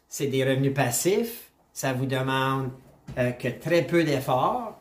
c'est 0.08 0.28
des 0.28 0.44
revenus 0.44 0.72
passifs, 0.72 1.50
ça 1.74 1.92
vous 1.92 2.06
demande 2.06 2.70
euh, 3.18 3.32
que 3.32 3.48
très 3.48 3.82
peu 3.82 4.02
d'efforts, 4.02 4.80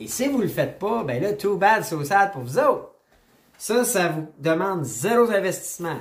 et 0.00 0.08
si 0.08 0.26
vous 0.28 0.38
le 0.38 0.48
faites 0.48 0.78
pas, 0.78 1.04
ben 1.04 1.22
là, 1.22 1.34
too 1.34 1.56
bad, 1.56 1.84
so 1.84 2.02
sad 2.02 2.32
pour 2.32 2.42
vous 2.42 2.58
autres. 2.58 2.90
Ça, 3.58 3.84
ça 3.84 4.08
vous 4.08 4.26
demande 4.38 4.84
zéro 4.84 5.30
investissement. 5.30 5.98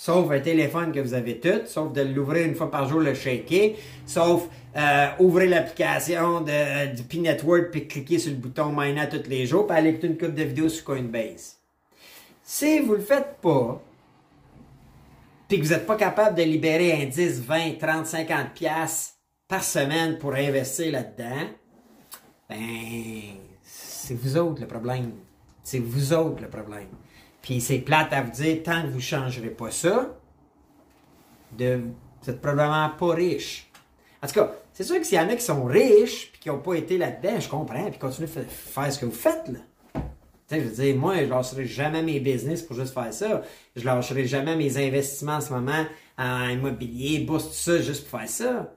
Sauf 0.00 0.30
un 0.30 0.40
téléphone 0.40 0.92
que 0.92 1.00
vous 1.00 1.12
avez 1.12 1.38
tout, 1.40 1.66
sauf 1.66 1.92
de 1.92 2.00
l'ouvrir 2.00 2.46
une 2.46 2.54
fois 2.54 2.70
par 2.70 2.88
jour, 2.88 3.00
le 3.00 3.12
shaker, 3.12 3.72
sauf 4.06 4.48
euh, 4.74 5.08
ouvrir 5.18 5.50
l'application 5.50 6.40
de, 6.40 6.96
du 6.96 7.02
P-Network 7.02 7.70
puis 7.70 7.86
cliquer 7.86 8.18
sur 8.18 8.30
le 8.30 8.38
bouton 8.38 8.72
Miner 8.74 9.10
tous 9.10 9.28
les 9.28 9.44
jours 9.44 9.66
puis 9.66 9.76
aller 9.76 9.90
écouter 9.90 10.06
une 10.06 10.16
coupe 10.16 10.34
de 10.34 10.42
vidéos 10.42 10.70
sur 10.70 10.84
Coinbase. 10.84 11.58
Si 12.42 12.80
vous 12.80 12.94
le 12.94 13.02
faites 13.02 13.36
pas, 13.42 13.82
puis 15.46 15.60
que 15.60 15.64
vous 15.66 15.72
n'êtes 15.72 15.86
pas 15.86 15.96
capable 15.96 16.34
de 16.34 16.44
libérer 16.44 17.02
un 17.02 17.04
10, 17.04 17.42
20, 17.42 17.78
30, 17.78 18.06
50 18.06 18.54
pièces 18.54 19.16
par 19.46 19.62
semaine 19.62 20.16
pour 20.16 20.32
investir 20.32 20.92
là-dedans, 20.92 21.46
ben, 22.48 22.58
c'est 23.62 24.14
vous 24.14 24.38
autres 24.38 24.62
le 24.62 24.66
problème. 24.66 25.12
C'est 25.62 25.78
vous 25.78 26.14
autres 26.14 26.40
le 26.40 26.48
problème. 26.48 26.88
Puis 27.42 27.60
c'est 27.60 27.78
plate 27.78 28.12
à 28.12 28.22
vous 28.22 28.30
dire, 28.30 28.62
tant 28.62 28.82
que 28.82 28.88
vous 28.88 28.96
ne 28.96 29.00
changerez 29.00 29.50
pas 29.50 29.70
ça, 29.70 30.16
de, 31.56 31.80
vous 32.22 32.30
êtes 32.30 32.40
probablement 32.40 32.90
pas 32.90 33.14
riche. 33.14 33.70
En 34.22 34.26
tout 34.26 34.34
cas, 34.34 34.52
c'est 34.72 34.84
sûr 34.84 34.98
que 34.98 35.04
s'il 35.04 35.18
y 35.18 35.20
en 35.20 35.28
a 35.28 35.36
qui 35.36 35.42
sont 35.44 35.64
riches 35.64 36.30
puis 36.32 36.40
qui 36.40 36.48
n'ont 36.48 36.58
pas 36.58 36.74
été 36.74 36.98
là-dedans, 36.98 37.40
je 37.40 37.48
comprends, 37.48 37.90
puis 37.90 37.98
continuez 37.98 38.28
de 38.28 38.32
fa- 38.32 38.42
faire 38.48 38.92
ce 38.92 38.98
que 38.98 39.06
vous 39.06 39.12
faites, 39.12 39.48
là. 39.48 39.58
Je 40.52 40.56
veux 40.58 40.70
dire, 40.84 40.96
moi, 40.96 41.16
je 41.18 41.26
lâcherai 41.30 41.64
jamais 41.64 42.02
mes 42.02 42.18
business 42.18 42.62
pour 42.62 42.74
juste 42.74 42.92
faire 42.92 43.14
ça. 43.14 43.42
Je 43.76 43.84
lâcherai 43.84 44.26
jamais 44.26 44.56
mes 44.56 44.78
investissements 44.84 45.34
en 45.36 45.40
ce 45.40 45.52
moment 45.52 45.84
en 46.18 46.48
immobilier, 46.48 47.20
bourse, 47.20 47.46
tout 47.46 47.54
ça, 47.54 47.80
juste 47.80 48.08
pour 48.08 48.18
faire 48.18 48.28
ça. 48.28 48.74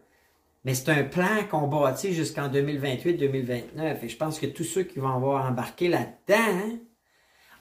Mais 0.65 0.75
c'est 0.75 0.89
un 0.89 1.03
plan 1.03 1.43
qu'on 1.49 1.67
bâtit 1.67 2.13
jusqu'en 2.13 2.47
2028-2029. 2.47 3.97
Et 4.03 4.07
je 4.09 4.15
pense 4.17 4.39
que 4.39 4.45
tous 4.45 4.63
ceux 4.63 4.83
qui 4.83 4.99
vont 4.99 5.15
avoir 5.15 5.49
embarqué 5.49 5.87
là-dedans, 5.89 6.35
hein, 6.37 6.77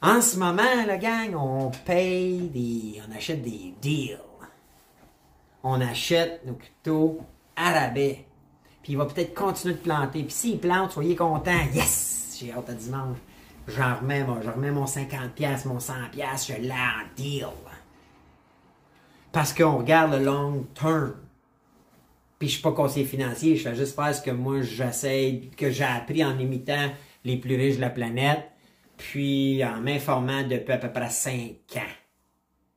en 0.03 0.21
ce 0.21 0.37
moment, 0.37 0.85
la 0.87 0.99
gang, 0.99 1.35
on 1.37 1.71
paye 1.71 2.49
des. 2.49 3.01
On 3.09 3.17
achète 3.17 3.43
des 3.43 3.73
deals. 3.81 4.19
On 5.63 5.81
achète 5.81 6.45
nos 6.45 6.55
cryptos 6.55 7.21
à 7.55 7.73
rabais. 7.73 8.27
Puis 8.83 8.93
il 8.93 8.99
va 8.99 9.07
peut-être 9.07 9.33
continuer 9.33 9.75
de 9.75 9.79
planter. 9.79 10.25
Puis 10.25 10.33
s'il 10.33 10.59
plante, 10.59 10.91
soyez 10.91 11.15
contents. 11.15 11.53
Yes! 11.73 12.37
J'ai 12.41 12.53
hâte 12.53 12.69
à 12.69 12.75
dimanche. 12.75 13.19
J'en 13.69 13.97
remets, 13.97 14.25
moi, 14.25 14.41
je 14.43 14.51
remets 14.51 14.73
mon 14.73 14.87
50$, 14.87 15.69
mon 15.69 15.79
100$, 15.79 16.47
je 16.49 16.61
l'ai 16.61 16.73
en 16.73 17.07
deal. 17.17 17.47
Parce 19.31 19.55
qu'on 19.55 19.79
regarde 19.79 20.13
le 20.15 20.25
long 20.25 20.67
term. 20.75 21.15
Puis 22.41 22.49
je 22.49 22.55
suis 22.55 22.63
pas 22.63 22.73
conseiller 22.73 23.07
financier, 23.07 23.55
je 23.55 23.63
fais 23.63 23.77
juste 23.77 23.95
faire 23.95 24.13
ce 24.13 24.21
que 24.21 24.33
moi 24.33 24.63
j'essaie, 24.63 25.43
que 25.57 25.71
j'ai 25.71 25.85
appris 25.85 26.25
en 26.25 26.37
imitant 26.41 26.91
les 27.25 27.37
plus 27.37 27.55
riches 27.55 27.77
de 27.77 27.81
la 27.81 27.91
planète, 27.91 28.51
puis 29.03 29.65
en 29.65 29.81
m'informant 29.81 30.45
depuis 30.45 30.73
à 30.73 30.79
peu 30.79 30.91
près 30.91 31.11
5 31.11 31.33
ans. 31.77 31.95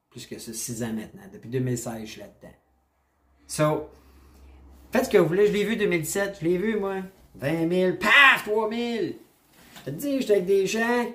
Plus 0.10 0.26
que 0.26 0.40
ça, 0.40 0.52
6 0.52 0.84
ans 0.84 0.94
maintenant. 0.94 1.22
Depuis 1.32 1.50
2016, 1.50 2.02
je 2.02 2.06
suis 2.06 2.22
là-dedans. 2.22 2.56
So, 3.48 3.90
faites 4.92 5.06
ce 5.06 5.10
que 5.12 5.18
vous 5.20 5.28
voulez. 5.28 5.48
Je 5.48 5.54
l'ai 5.54 5.64
vu 5.64 5.76
2017, 5.76 6.40
je 6.42 6.46
l'ai 6.48 6.58
vu 6.58 6.80
moi. 6.80 6.96
20 7.36 7.70
000, 7.70 7.98
paf, 7.98 8.44
3 8.46 8.70
000. 8.70 9.06
Je 9.78 9.82
te 9.84 9.90
dis, 9.92 10.20
j'étais 10.20 10.34
avec 10.34 10.46
des 10.48 10.66
gens, 10.66 11.06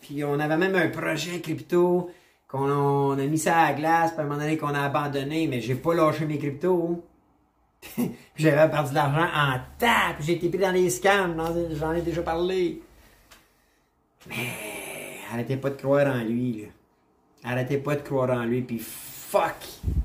puis 0.00 0.24
on 0.24 0.40
avait 0.40 0.56
même 0.56 0.74
un 0.74 0.88
projet 0.88 1.40
crypto 1.40 2.10
qu'on 2.48 2.70
on 2.70 3.18
a 3.18 3.26
mis 3.26 3.38
ça 3.38 3.56
à 3.56 3.70
la 3.70 3.78
glace, 3.78 4.10
puis 4.10 4.20
à 4.20 4.24
un 4.24 4.26
moment 4.26 4.40
donné 4.40 4.56
qu'on 4.56 4.74
a 4.74 4.80
abandonné, 4.80 5.46
mais 5.46 5.60
j'ai 5.60 5.76
pas 5.76 5.94
lâché 5.94 6.26
mes 6.26 6.38
cryptos. 6.38 7.04
J'avais 8.36 8.68
perdu 8.68 8.90
de 8.90 8.94
l'argent 8.96 9.28
en 9.32 9.58
puis 10.16 10.26
j'ai 10.26 10.32
été 10.32 10.48
pris 10.48 10.58
dans 10.58 10.72
des 10.72 10.90
scams, 10.90 11.40
j'en 11.78 11.92
ai 11.92 12.00
déjà 12.00 12.22
parlé. 12.22 12.82
Mais 14.28 14.48
arrêtez 15.32 15.56
pas 15.56 15.70
de 15.70 15.76
croire 15.76 16.06
en 16.06 16.22
lui, 16.22 16.62
là. 16.62 16.68
Arrêtez 17.44 17.78
pas 17.78 17.96
de 17.96 18.00
croire 18.00 18.30
en 18.30 18.44
lui, 18.44 18.62
puis 18.62 18.78
fuck 18.78 19.56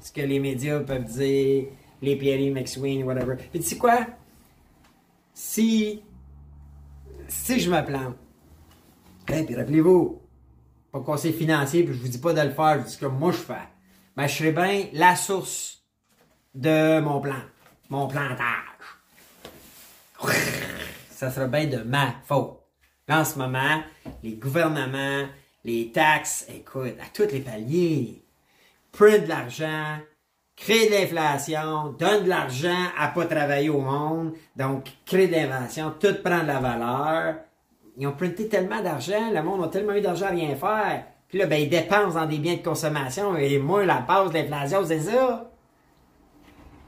ce 0.02 0.12
que 0.12 0.22
les 0.22 0.40
médias 0.40 0.80
peuvent 0.82 1.06
dire, 1.06 1.68
les 2.02 2.16
Pierre 2.18 2.54
McSween, 2.54 3.04
whatever. 3.04 3.36
Puis 3.36 3.60
tu 3.62 3.66
sais 3.66 3.78
quoi? 3.78 4.06
Si, 5.34 6.02
si 7.28 7.60
je 7.60 7.72
me 7.72 7.86
plante, 7.86 8.16
hey, 9.28 9.46
puis 9.46 9.56
rappelez-vous, 9.56 10.22
pas 10.92 11.00
conseil 11.00 11.32
financier, 11.32 11.84
puis 11.84 11.94
je 11.94 12.02
vous 12.02 12.08
dis 12.08 12.18
pas 12.18 12.34
de 12.34 12.42
le 12.42 12.52
faire, 12.52 12.74
je 12.74 12.80
vous 12.80 12.86
dis 12.86 12.94
ce 12.94 12.98
que 12.98 13.06
moi 13.06 13.32
je 13.32 13.38
fais. 13.38 13.54
Ben, 14.18 14.28
je 14.28 14.36
serais 14.36 14.52
bien 14.52 14.88
la 14.92 15.16
source 15.16 15.84
de 16.54 17.00
mon 17.00 17.22
plan. 17.22 17.42
mon 17.90 18.08
plantage. 18.08 18.66
Ça 21.10 21.32
serait 21.32 21.48
bien 21.48 21.68
de 21.68 21.84
ma 21.84 22.16
faute. 22.26 22.59
En 23.10 23.26
ce 23.26 23.40
moment, 23.40 23.82
les 24.22 24.34
gouvernements, 24.34 25.28
les 25.66 25.92
taxes, 25.92 26.46
écoute, 26.48 26.96
à 27.02 27.10
tous 27.12 27.32
les 27.32 27.40
paliers, 27.40 28.24
prennent 28.92 29.24
de 29.24 29.30
l'argent, 29.30 29.98
créent 30.56 30.90
de 30.90 30.94
l'inflation, 30.94 31.96
donnent 31.98 32.26
de 32.26 32.30
l'argent 32.30 32.86
à 33.00 33.08
pas 33.08 33.26
travailler 33.26 33.70
au 33.70 33.82
monde, 33.82 34.34
donc 34.56 34.86
créent 35.08 35.28
de 35.28 35.34
l'invention, 35.34 35.92
tout 36.00 36.16
prend 36.24 36.44
de 36.44 36.48
la 36.48 36.60
valeur. 36.60 37.36
Ils 37.98 38.06
ont 38.06 38.12
printé 38.12 38.48
tellement 38.48 38.82
d'argent, 38.82 39.32
le 39.34 39.42
monde 39.42 39.64
a 39.64 39.68
tellement 39.70 39.94
eu 39.94 40.02
d'argent 40.02 40.28
à 40.28 40.30
rien 40.30 40.56
faire. 40.56 41.04
Puis 41.28 41.40
là, 41.40 41.48
ben, 41.48 41.60
ils 41.60 41.70
dépensent 41.70 42.14
dans 42.14 42.28
des 42.28 42.38
biens 42.38 42.56
de 42.56 42.62
consommation 42.62 43.36
et 43.36 43.58
moins 43.58 43.86
la 43.86 44.02
base 44.02 44.30
de 44.32 44.38
l'inflation, 44.38 44.86
c'est 44.86 45.02
ça? 45.02 45.52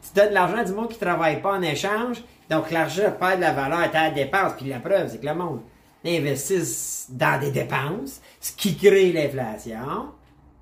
Tu 0.04 0.20
donnes 0.20 0.30
de 0.30 0.34
l'argent 0.34 0.58
à 0.58 0.64
du 0.64 0.74
monde 0.74 0.90
qui 0.90 0.96
ne 0.96 1.00
travaille 1.00 1.42
pas 1.42 1.54
en 1.54 1.62
échange, 1.64 2.24
donc 2.50 2.70
l'argent 2.70 3.12
perd 3.20 3.38
de 3.38 3.42
la 3.42 3.54
valeur 3.54 3.80
à 3.80 3.90
ta 3.90 4.12
dépense. 4.12 4.54
Puis 4.58 4.68
la 4.68 4.80
preuve, 4.80 5.10
c'est 5.10 5.20
que 5.20 5.26
le 5.26 5.36
monde 5.36 5.62
investisse 6.06 7.08
dans 7.10 7.40
des 7.40 7.52
dépenses, 7.52 8.22
ce 8.40 8.52
qui 8.54 8.76
crée 8.76 9.12
l'inflation. 9.12 10.12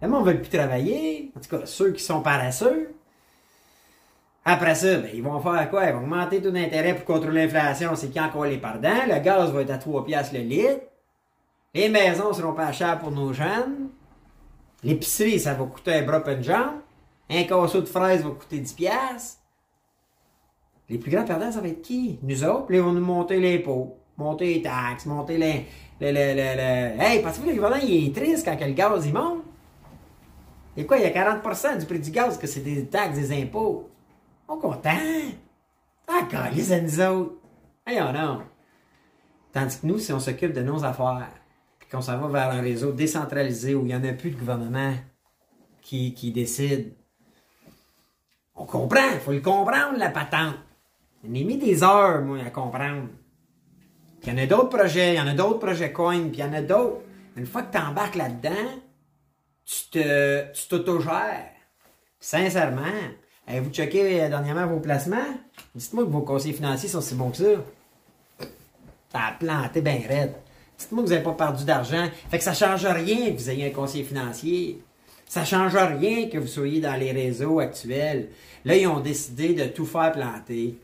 Le 0.01 0.07
monde 0.07 0.25
ne 0.25 0.31
veut 0.31 0.41
plus 0.41 0.49
travailler, 0.49 1.31
en 1.35 1.39
tout 1.39 1.57
cas 1.57 1.65
ceux 1.65 1.91
qui 1.91 2.03
sont 2.03 2.21
paresseux. 2.21 2.93
Après 4.45 4.73
ça, 4.73 4.97
ben, 4.97 5.11
ils 5.13 5.21
vont 5.21 5.39
faire 5.39 5.69
quoi? 5.69 5.85
Ils 5.85 5.93
vont 5.93 5.99
augmenter 5.99 6.41
tout 6.41 6.51
d'intérêt 6.51 6.95
pour 6.95 7.05
contrôler 7.05 7.43
l'inflation. 7.43 7.95
C'est 7.95 8.09
qui 8.09 8.19
encore 8.19 8.45
les 8.45 8.57
pardons? 8.57 9.05
Le 9.07 9.19
gaz 9.19 9.51
va 9.51 9.61
être 9.61 9.69
à 9.69 9.77
3 9.77 10.05
piastres 10.05 10.35
le 10.35 10.41
litre. 10.41 10.81
Les 11.73 11.89
maisons 11.89 12.33
seront 12.33 12.53
pas 12.53 12.71
chères 12.71 12.97
pour 12.97 13.11
nos 13.11 13.31
jeunes. 13.31 13.89
L'épicerie, 14.83 15.39
ça 15.39 15.53
va 15.53 15.65
coûter 15.65 15.93
un 15.93 16.03
bras 16.03 16.23
une 16.25 16.43
jambe. 16.43 16.79
Un 17.29 17.43
casseau 17.43 17.81
de 17.81 17.85
fraises 17.85 18.23
va 18.23 18.31
coûter 18.31 18.57
10 18.57 18.73
piastres. 18.73 19.39
Les 20.89 20.97
plus 20.97 21.11
grands 21.11 21.25
perdants, 21.25 21.51
ça 21.51 21.61
va 21.61 21.67
être 21.67 21.83
qui? 21.83 22.17
Nous 22.23 22.43
autres. 22.43 22.71
Ils 22.71 22.81
vont 22.81 22.93
nous 22.93 23.05
monter 23.05 23.59
pots, 23.59 23.98
monter 24.19 24.55
les 24.55 24.61
taxes, 24.61 25.05
monter 25.05 25.37
les... 25.37 25.65
les, 25.99 26.11
les, 26.11 26.95
Hey, 26.99 27.21
pensez-vous 27.21 27.45
que 27.45 27.49
le 27.49 27.55
gouvernement 27.55 27.83
il 27.83 28.07
est 28.07 28.15
triste 28.15 28.45
quand 28.45 28.59
le 28.59 28.73
gaz 28.73 29.05
il 29.05 29.13
monte? 29.13 29.43
Et 30.77 30.85
quoi, 30.85 30.97
il 30.97 31.03
y 31.03 31.05
a 31.05 31.09
40% 31.09 31.79
du 31.79 31.85
prix 31.85 31.99
du 31.99 32.11
gaz 32.11 32.37
que 32.37 32.47
c'est 32.47 32.61
des 32.61 32.85
taxes, 32.85 33.17
des 33.17 33.41
impôts. 33.41 33.89
On 34.47 34.57
est 34.57 34.61
content. 34.61 34.89
D'accord, 36.07 36.53
les 36.53 36.71
à 36.71 36.81
nous 36.81 37.01
autres. 37.01 37.33
Hey, 37.85 37.99
oh 38.01 38.11
non. 38.13 38.41
Tandis 39.51 39.79
que 39.79 39.87
nous, 39.87 39.99
si 39.99 40.13
on 40.13 40.19
s'occupe 40.19 40.53
de 40.53 40.61
nos 40.61 40.83
affaires, 40.83 41.31
puis 41.79 41.89
qu'on 41.89 42.01
s'en 42.01 42.17
va 42.17 42.27
vers 42.27 42.55
un 42.55 42.61
réseau 42.61 42.91
décentralisé 42.91 43.75
où 43.75 43.81
il 43.81 43.87
n'y 43.87 43.95
en 43.95 44.03
a 44.03 44.13
plus 44.13 44.31
de 44.31 44.37
gouvernement 44.37 44.93
qui, 45.81 46.13
qui 46.13 46.31
décide, 46.31 46.93
on 48.55 48.65
comprend, 48.65 49.09
il 49.13 49.19
faut 49.19 49.31
le 49.31 49.39
comprendre, 49.39 49.97
la 49.97 50.09
patente. 50.09 50.55
On 51.23 51.27
a 51.27 51.31
mis 51.31 51.57
des 51.57 51.83
heures, 51.83 52.21
moi, 52.21 52.39
à 52.45 52.49
comprendre. 52.49 53.07
Il 54.29 54.37
y 54.37 54.41
en 54.41 54.43
a 54.43 54.45
d'autres 54.45 54.69
projets, 54.69 55.13
il 55.15 55.17
y 55.17 55.19
en 55.19 55.25
a 55.25 55.33
d'autres 55.33 55.57
projets 55.57 55.91
coin, 55.91 56.19
puis 56.27 56.37
il 56.37 56.39
y 56.39 56.43
en 56.43 56.53
a 56.53 56.61
d'autres. 56.61 57.01
Une 57.35 57.47
fois 57.47 57.63
que 57.63 57.75
tu 57.75 57.81
embarques 57.81 58.13
là-dedans, 58.13 58.69
tu 59.65 59.89
te, 59.89 60.67
t'autogères. 60.67 61.49
Sincèrement, 62.19 62.81
avez-vous 63.47 63.71
checké 63.71 64.21
euh, 64.21 64.29
dernièrement 64.29 64.67
vos 64.67 64.79
placements? 64.79 65.17
Dites-moi 65.73 66.05
que 66.05 66.09
vos 66.09 66.21
conseillers 66.21 66.53
financiers 66.53 66.89
sont 66.89 67.01
si 67.01 67.15
bons 67.15 67.31
que 67.31 67.37
ça. 67.37 68.45
A 69.15 69.31
planté 69.39 69.81
bien 69.81 69.99
raide. 70.07 70.35
Dites-moi 70.77 71.01
que 71.01 71.07
vous 71.07 71.13
n'avez 71.13 71.25
pas 71.25 71.33
perdu 71.33 71.65
d'argent. 71.65 72.07
Fait 72.29 72.37
que 72.37 72.43
ça 72.43 72.51
ne 72.51 72.55
change 72.55 72.85
rien 72.85 73.31
que 73.31 73.37
vous 73.37 73.49
ayez 73.49 73.65
un 73.65 73.73
conseiller 73.73 74.03
financier. 74.03 74.79
Ça 75.25 75.41
ne 75.41 75.45
change 75.47 75.75
rien 75.75 76.29
que 76.29 76.37
vous 76.37 76.47
soyez 76.47 76.81
dans 76.81 76.95
les 76.95 77.11
réseaux 77.11 77.59
actuels. 77.59 78.29
Là, 78.63 78.75
ils 78.75 78.85
ont 78.85 78.99
décidé 78.99 79.55
de 79.55 79.65
tout 79.65 79.87
faire 79.87 80.11
planter. 80.11 80.77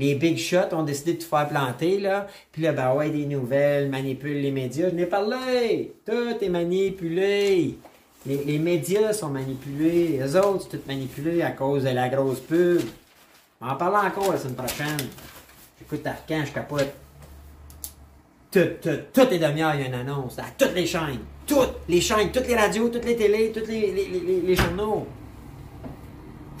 Les 0.00 0.14
big 0.14 0.38
shots 0.38 0.72
ont 0.72 0.82
décidé 0.82 1.12
de 1.12 1.18
tout 1.18 1.28
faire 1.28 1.46
planter, 1.46 2.00
là. 2.00 2.26
Puis 2.52 2.62
là, 2.62 2.72
ben 2.72 2.94
ouais, 2.94 3.10
des 3.10 3.26
nouvelles, 3.26 3.90
manipulent 3.90 4.40
les 4.40 4.50
médias. 4.50 4.88
Je 4.88 4.94
n'ai 4.94 5.04
parlé! 5.04 5.92
Tout 6.06 6.42
est 6.42 6.48
manipulé! 6.48 7.76
Les, 8.24 8.58
médias 8.58 9.12
sont 9.12 9.28
manipulés. 9.28 10.18
Les 10.18 10.36
autres 10.36 10.62
sont 10.62 10.68
tous 10.70 10.86
manipulés 10.86 11.42
à 11.42 11.50
cause 11.50 11.84
de 11.84 11.90
la 11.90 12.08
grosse 12.08 12.40
pub. 12.40 12.80
On 13.60 13.68
en 13.68 13.76
parler 13.76 14.08
encore 14.08 14.32
la 14.32 14.38
semaine 14.38 14.54
prochaine. 14.54 14.96
J'écoute 15.78 16.06
Arcan, 16.06 16.46
je 16.46 16.52
capote. 16.52 16.94
Tout, 18.50 18.68
tout, 18.80 19.00
toutes 19.12 19.30
les 19.30 19.38
demi-heures, 19.38 19.74
il 19.74 19.82
y 19.82 19.84
a 19.84 19.88
une 19.88 19.94
annonce. 19.94 20.38
À 20.38 20.44
toutes 20.56 20.74
les 20.74 20.86
chaînes. 20.86 21.20
Toutes 21.46 21.76
les 21.90 22.00
chaînes, 22.00 22.32
toutes 22.32 22.48
les 22.48 22.56
radios, 22.56 22.88
toutes 22.88 23.04
les 23.04 23.16
télés, 23.16 23.52
tous 23.52 23.68
les, 23.68 23.92
les, 23.92 24.06
les, 24.06 24.40
les, 24.40 24.54
journaux. 24.54 25.06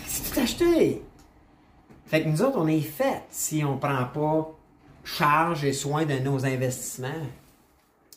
C'est 0.06 0.30
tout 0.30 0.40
acheté? 0.40 1.02
Fait 2.10 2.24
que 2.24 2.28
nous 2.28 2.42
autres, 2.42 2.58
on 2.58 2.66
est 2.66 2.80
fait 2.80 3.22
si 3.30 3.62
on 3.64 3.76
ne 3.76 3.78
prend 3.78 4.04
pas 4.04 4.58
charge 5.04 5.64
et 5.64 5.72
soin 5.72 6.04
de 6.04 6.14
nos 6.14 6.44
investissements. 6.44 7.08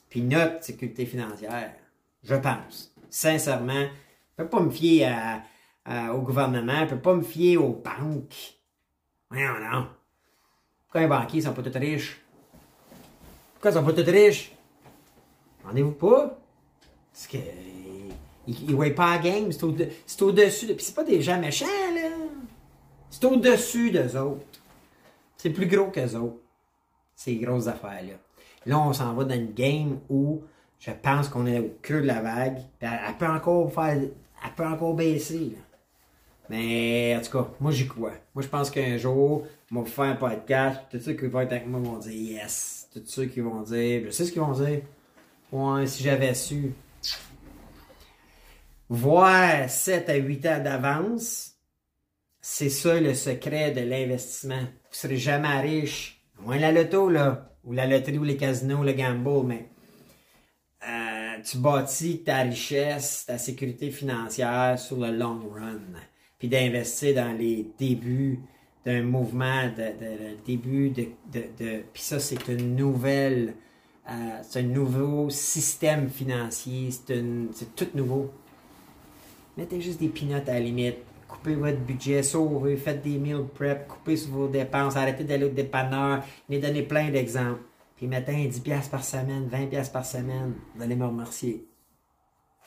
Puis 0.10 0.22
notre 0.22 0.64
sécurité 0.64 1.06
financière. 1.06 1.76
Je 2.24 2.34
pense. 2.34 2.92
Sincèrement, 3.12 3.86
je 4.36 4.42
ne 4.42 4.48
peux 4.48 4.50
pas 4.50 4.62
me 4.62 4.72
fier 4.72 5.16
au 6.12 6.22
gouvernement, 6.22 6.80
je 6.80 6.84
ne 6.86 6.90
peux 6.90 7.02
pas 7.02 7.14
me 7.14 7.22
fier 7.22 7.58
aux 7.58 7.74
banques. 7.74 8.56
Non, 9.30 9.60
non. 9.60 9.88
Pourquoi 10.86 11.02
les 11.02 11.08
banquiers 11.08 11.42
ne 11.42 11.46
sont 11.46 11.54
pas 11.54 11.62
tous 11.62 11.78
riches? 11.78 12.20
Pourquoi 13.54 13.70
ils 13.70 13.74
sont 13.76 13.84
pas 13.84 13.94
tous 13.94 14.10
riches? 14.10 14.54
Rendez-vous 15.64 15.92
pas? 15.92 16.40
Parce 17.12 17.28
que. 17.28 17.38
Ils 18.46 18.72
ne 18.72 18.76
voient 18.76 18.90
pas 18.90 19.18
la 19.18 19.20
game, 19.20 19.52
c'est 19.52 19.64
au-dessus. 19.64 20.22
Au 20.22 20.32
de... 20.32 20.74
Puis 20.74 20.84
c'est 20.84 20.96
pas 20.96 21.04
des 21.04 21.22
gens 21.22 21.40
méchants. 21.40 21.66
C'est 23.14 23.26
au-dessus 23.26 23.92
d'eux 23.92 24.18
autres. 24.18 24.44
C'est 25.38 25.52
plus 25.52 25.68
gros 25.68 25.92
qu'eux 25.92 26.16
autres. 26.16 26.40
Ces 27.16 27.36
grosses 27.36 27.68
affaires-là. 27.68 28.16
Là, 28.66 28.80
on 28.80 28.92
s'en 28.92 29.14
va 29.14 29.24
dans 29.24 29.36
une 29.36 29.54
game 29.54 30.00
où 30.10 30.42
je 30.80 30.90
pense 30.90 31.30
qu'on 31.30 31.46
est 31.46 31.60
au 31.60 31.78
creux 31.84 32.02
de 32.02 32.08
la 32.08 32.22
vague. 32.22 32.58
Elle, 32.80 33.18
peut 33.20 33.28
encore 33.28 33.72
faire. 33.72 34.02
Elle 34.02 34.52
peut 34.58 34.66
encore 34.66 34.96
baisser. 34.96 35.56
Mais 36.50 37.16
en 37.16 37.22
tout 37.22 37.38
cas, 37.38 37.48
moi 37.60 37.72
j'y 37.72 37.88
crois. 37.88 38.14
Moi 38.34 38.42
je 38.42 38.48
pense 38.48 38.72
qu'un 38.72 38.98
jour, 38.98 39.46
on 39.72 39.82
va 39.82 39.86
faire 39.86 40.06
un 40.06 40.16
podcast. 40.16 40.82
Tous 40.90 41.00
ceux 41.00 41.14
qui 41.14 41.28
vont 41.28 41.42
être 41.42 41.52
avec 41.52 41.68
moi 41.68 41.80
vont 41.80 42.00
dire 42.00 42.40
yes. 42.42 42.90
Tous 42.92 43.04
ceux 43.06 43.26
qui 43.26 43.42
vont 43.42 43.62
dire. 43.62 44.06
Je 44.06 44.10
sais 44.10 44.26
ce 44.26 44.32
qu'ils 44.32 44.42
vont 44.42 44.54
dire. 44.54 44.82
Ouais, 45.52 45.86
si 45.86 46.02
j'avais 46.02 46.34
su. 46.34 46.74
Voir 48.90 49.70
7 49.70 50.10
à 50.10 50.16
8 50.16 50.46
ans 50.48 50.64
d'avance, 50.64 51.53
c'est 52.46 52.70
ça 52.70 53.00
le 53.00 53.14
secret 53.14 53.72
de 53.72 53.80
l'investissement. 53.80 54.60
Vous 54.60 54.92
serez 54.92 55.16
jamais 55.16 55.62
riche. 55.62 56.22
Moins 56.42 56.60
la 56.60 56.74
loto, 56.74 57.10
là. 57.10 57.50
Ou 57.64 57.72
la 57.72 57.88
loterie, 57.88 58.18
ou 58.18 58.26
les 58.26 58.36
casinos, 58.36 58.84
le 58.84 58.92
gamble, 58.92 59.48
mais 59.48 59.70
euh, 60.86 61.42
tu 61.42 61.58
bâtis 61.60 62.24
ta 62.24 62.40
richesse, 62.40 63.24
ta 63.26 63.38
sécurité 63.38 63.90
financière 63.92 64.78
sur 64.78 64.98
le 64.98 65.12
long 65.12 65.40
run 65.54 65.80
puis 66.38 66.50
d'investir 66.50 67.16
dans 67.16 67.32
les 67.32 67.66
débuts 67.80 68.42
d'un 68.86 69.04
mouvement, 69.04 69.64
de, 69.78 70.36
début 70.46 70.90
de, 70.90 71.06
de, 71.32 71.84
puis 71.94 72.04
ça 72.04 72.20
c'est 72.20 72.50
une 72.50 72.76
nouvelle, 72.76 73.54
euh, 74.10 74.40
c'est 74.42 74.60
un 74.60 74.64
nouveau 74.64 75.30
système 75.30 76.10
financier, 76.10 76.90
c'est 76.92 77.76
tout 77.78 77.88
nouveau. 77.94 78.30
Mettez 79.56 79.80
juste 79.80 80.02
des 80.02 80.10
pinottes 80.10 80.50
à 80.50 80.56
la 80.56 80.60
limite, 80.60 80.98
coupez 81.34 81.56
votre 81.56 81.80
budget, 81.80 82.22
sauvez, 82.22 82.78
faites 82.78 83.02
des 83.02 83.18
meal 83.18 83.46
prep, 83.54 83.88
coupez 83.88 84.18
sur 84.18 84.32
vos 84.32 84.48
dépenses, 84.48 84.96
arrêtez 84.96 85.24
d'aller 85.24 85.46
au 85.46 85.50
dépanneur, 85.50 86.24
mais 86.48 86.60
donnez 86.60 86.84
plein 86.84 87.10
d'exemples. 87.10 87.62
Puis 87.98 88.08
mettez 88.08 88.48
10$ 88.48 88.90
par 88.90 89.04
semaine, 89.04 89.50
20$ 89.52 89.92
par 89.92 90.06
semaine, 90.06 90.54
vous 90.76 90.84
allez 90.84 90.96
me 90.96 91.06
remercier. 91.06 91.66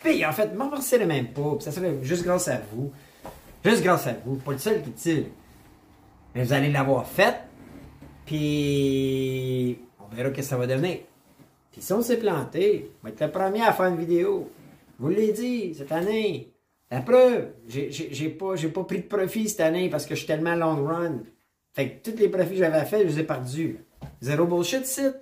Puis 0.01 0.25
en 0.27 0.33
fait, 0.33 0.53
me 0.53 0.65
remerciez 0.65 1.05
même 1.07 1.29
pas, 1.29 1.57
ça 1.61 1.71
serait 1.71 2.03
juste 2.03 2.25
grâce 2.25 2.49
à 2.49 2.61
vous. 2.73 2.91
Juste 3.65 3.83
grâce 3.83 4.07
à 4.07 4.15
vous. 4.25 4.37
Pas 4.37 4.53
le 4.53 4.59
seul 4.59 4.83
qui 4.83 4.91
tire. 4.91 5.25
Mais 6.35 6.45
vous 6.45 6.53
allez 6.53 6.71
l'avoir 6.71 7.07
fait. 7.07 7.37
Puis 8.25 9.79
on 10.01 10.15
verra 10.15 10.31
que 10.31 10.43
ça 10.43 10.57
va 10.57 10.67
devenir. 10.67 10.99
Puis 11.73 11.83
si 11.83 11.93
on 11.93 12.03
s'est 12.03 12.19
planté, 12.19 12.91
on 13.01 13.07
va 13.07 13.13
être 13.13 13.21
le 13.21 13.31
premier 13.31 13.63
à 13.63 13.73
faire 13.73 13.87
une 13.87 13.97
vidéo. 13.97 14.51
Je 14.99 15.05
vous 15.05 15.11
l'ai 15.11 15.33
dit 15.33 15.75
cette 15.75 15.93
année. 15.93 16.56
La 16.91 17.01
preuve, 17.01 17.53
j'ai 17.67 18.29
pas, 18.29 18.85
pris 18.85 18.99
de 18.99 19.07
profit 19.07 19.49
cette 19.49 19.61
année 19.61 19.89
parce 19.91 20.07
que 20.07 20.15
je 20.15 20.21
suis 20.21 20.27
tellement 20.27 20.55
long 20.55 20.85
run. 20.85 21.21
Fait 21.75 21.91
que 21.91 22.11
tous 22.11 22.19
les 22.19 22.29
profits 22.29 22.51
que 22.51 22.57
j'avais 22.57 22.85
faits, 22.85 23.03
je 23.03 23.15
les 23.15 23.21
ai 23.21 23.25
perdus. 23.25 23.79
Zéro 24.21 24.47
bullshit, 24.47 24.87
site. 24.87 25.17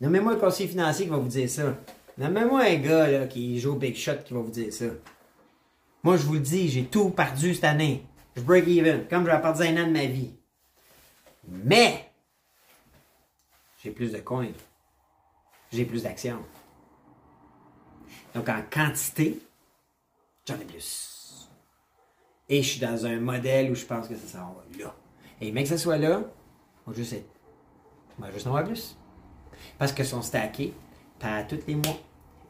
Nommez-moi 0.00 0.34
un 0.34 0.36
conseiller 0.36 0.68
financier 0.68 1.06
qui 1.06 1.10
va 1.10 1.16
vous 1.16 1.28
dire 1.28 1.48
ça. 1.50 1.76
Nommez-moi 2.16 2.62
un 2.62 2.76
gars 2.76 3.10
là, 3.10 3.26
qui 3.26 3.58
joue 3.58 3.72
au 3.72 3.76
Big 3.76 3.96
Shot 3.96 4.18
qui 4.24 4.34
va 4.34 4.40
vous 4.40 4.50
dire 4.50 4.72
ça. 4.72 4.86
Moi, 6.02 6.16
je 6.16 6.22
vous 6.22 6.34
le 6.34 6.40
dis, 6.40 6.68
j'ai 6.68 6.84
tout 6.84 7.10
perdu 7.10 7.54
cette 7.54 7.64
année. 7.64 8.04
Je 8.36 8.42
break 8.42 8.68
even, 8.68 9.06
comme 9.08 9.24
j'aurais 9.24 9.40
perdu 9.40 9.62
un 9.62 9.82
an 9.82 9.86
de 9.86 9.92
ma 9.92 10.06
vie. 10.06 10.34
Mais, 11.48 12.10
j'ai 13.82 13.90
plus 13.90 14.12
de 14.12 14.18
coins. 14.18 14.52
J'ai 15.72 15.84
plus 15.84 16.02
d'actions. 16.02 16.42
Donc, 18.34 18.48
en 18.48 18.62
quantité, 18.70 19.38
j'en 20.46 20.54
ai 20.54 20.64
plus. 20.64 21.48
Et 22.48 22.62
je 22.62 22.68
suis 22.68 22.80
dans 22.80 23.06
un 23.06 23.18
modèle 23.18 23.70
où 23.70 23.74
je 23.74 23.84
pense 23.84 24.08
que 24.08 24.14
ça 24.14 24.38
s'en 24.38 24.52
va 24.52 24.64
là. 24.78 24.94
Et 25.40 25.50
mais 25.50 25.62
que 25.62 25.68
ça 25.68 25.78
soit 25.78 25.98
là, 25.98 26.22
on 26.86 26.90
va 26.90 26.96
juste 26.96 27.14
être. 27.14 27.28
On 28.18 28.22
va 28.22 28.30
juste 28.30 28.48
plus. 28.66 28.96
Parce 29.78 29.92
qu'ils 29.92 30.04
sont 30.04 30.22
stackés 30.22 30.72
pas 31.18 31.42
tous 31.42 31.60
les 31.66 31.74
mois. 31.74 31.96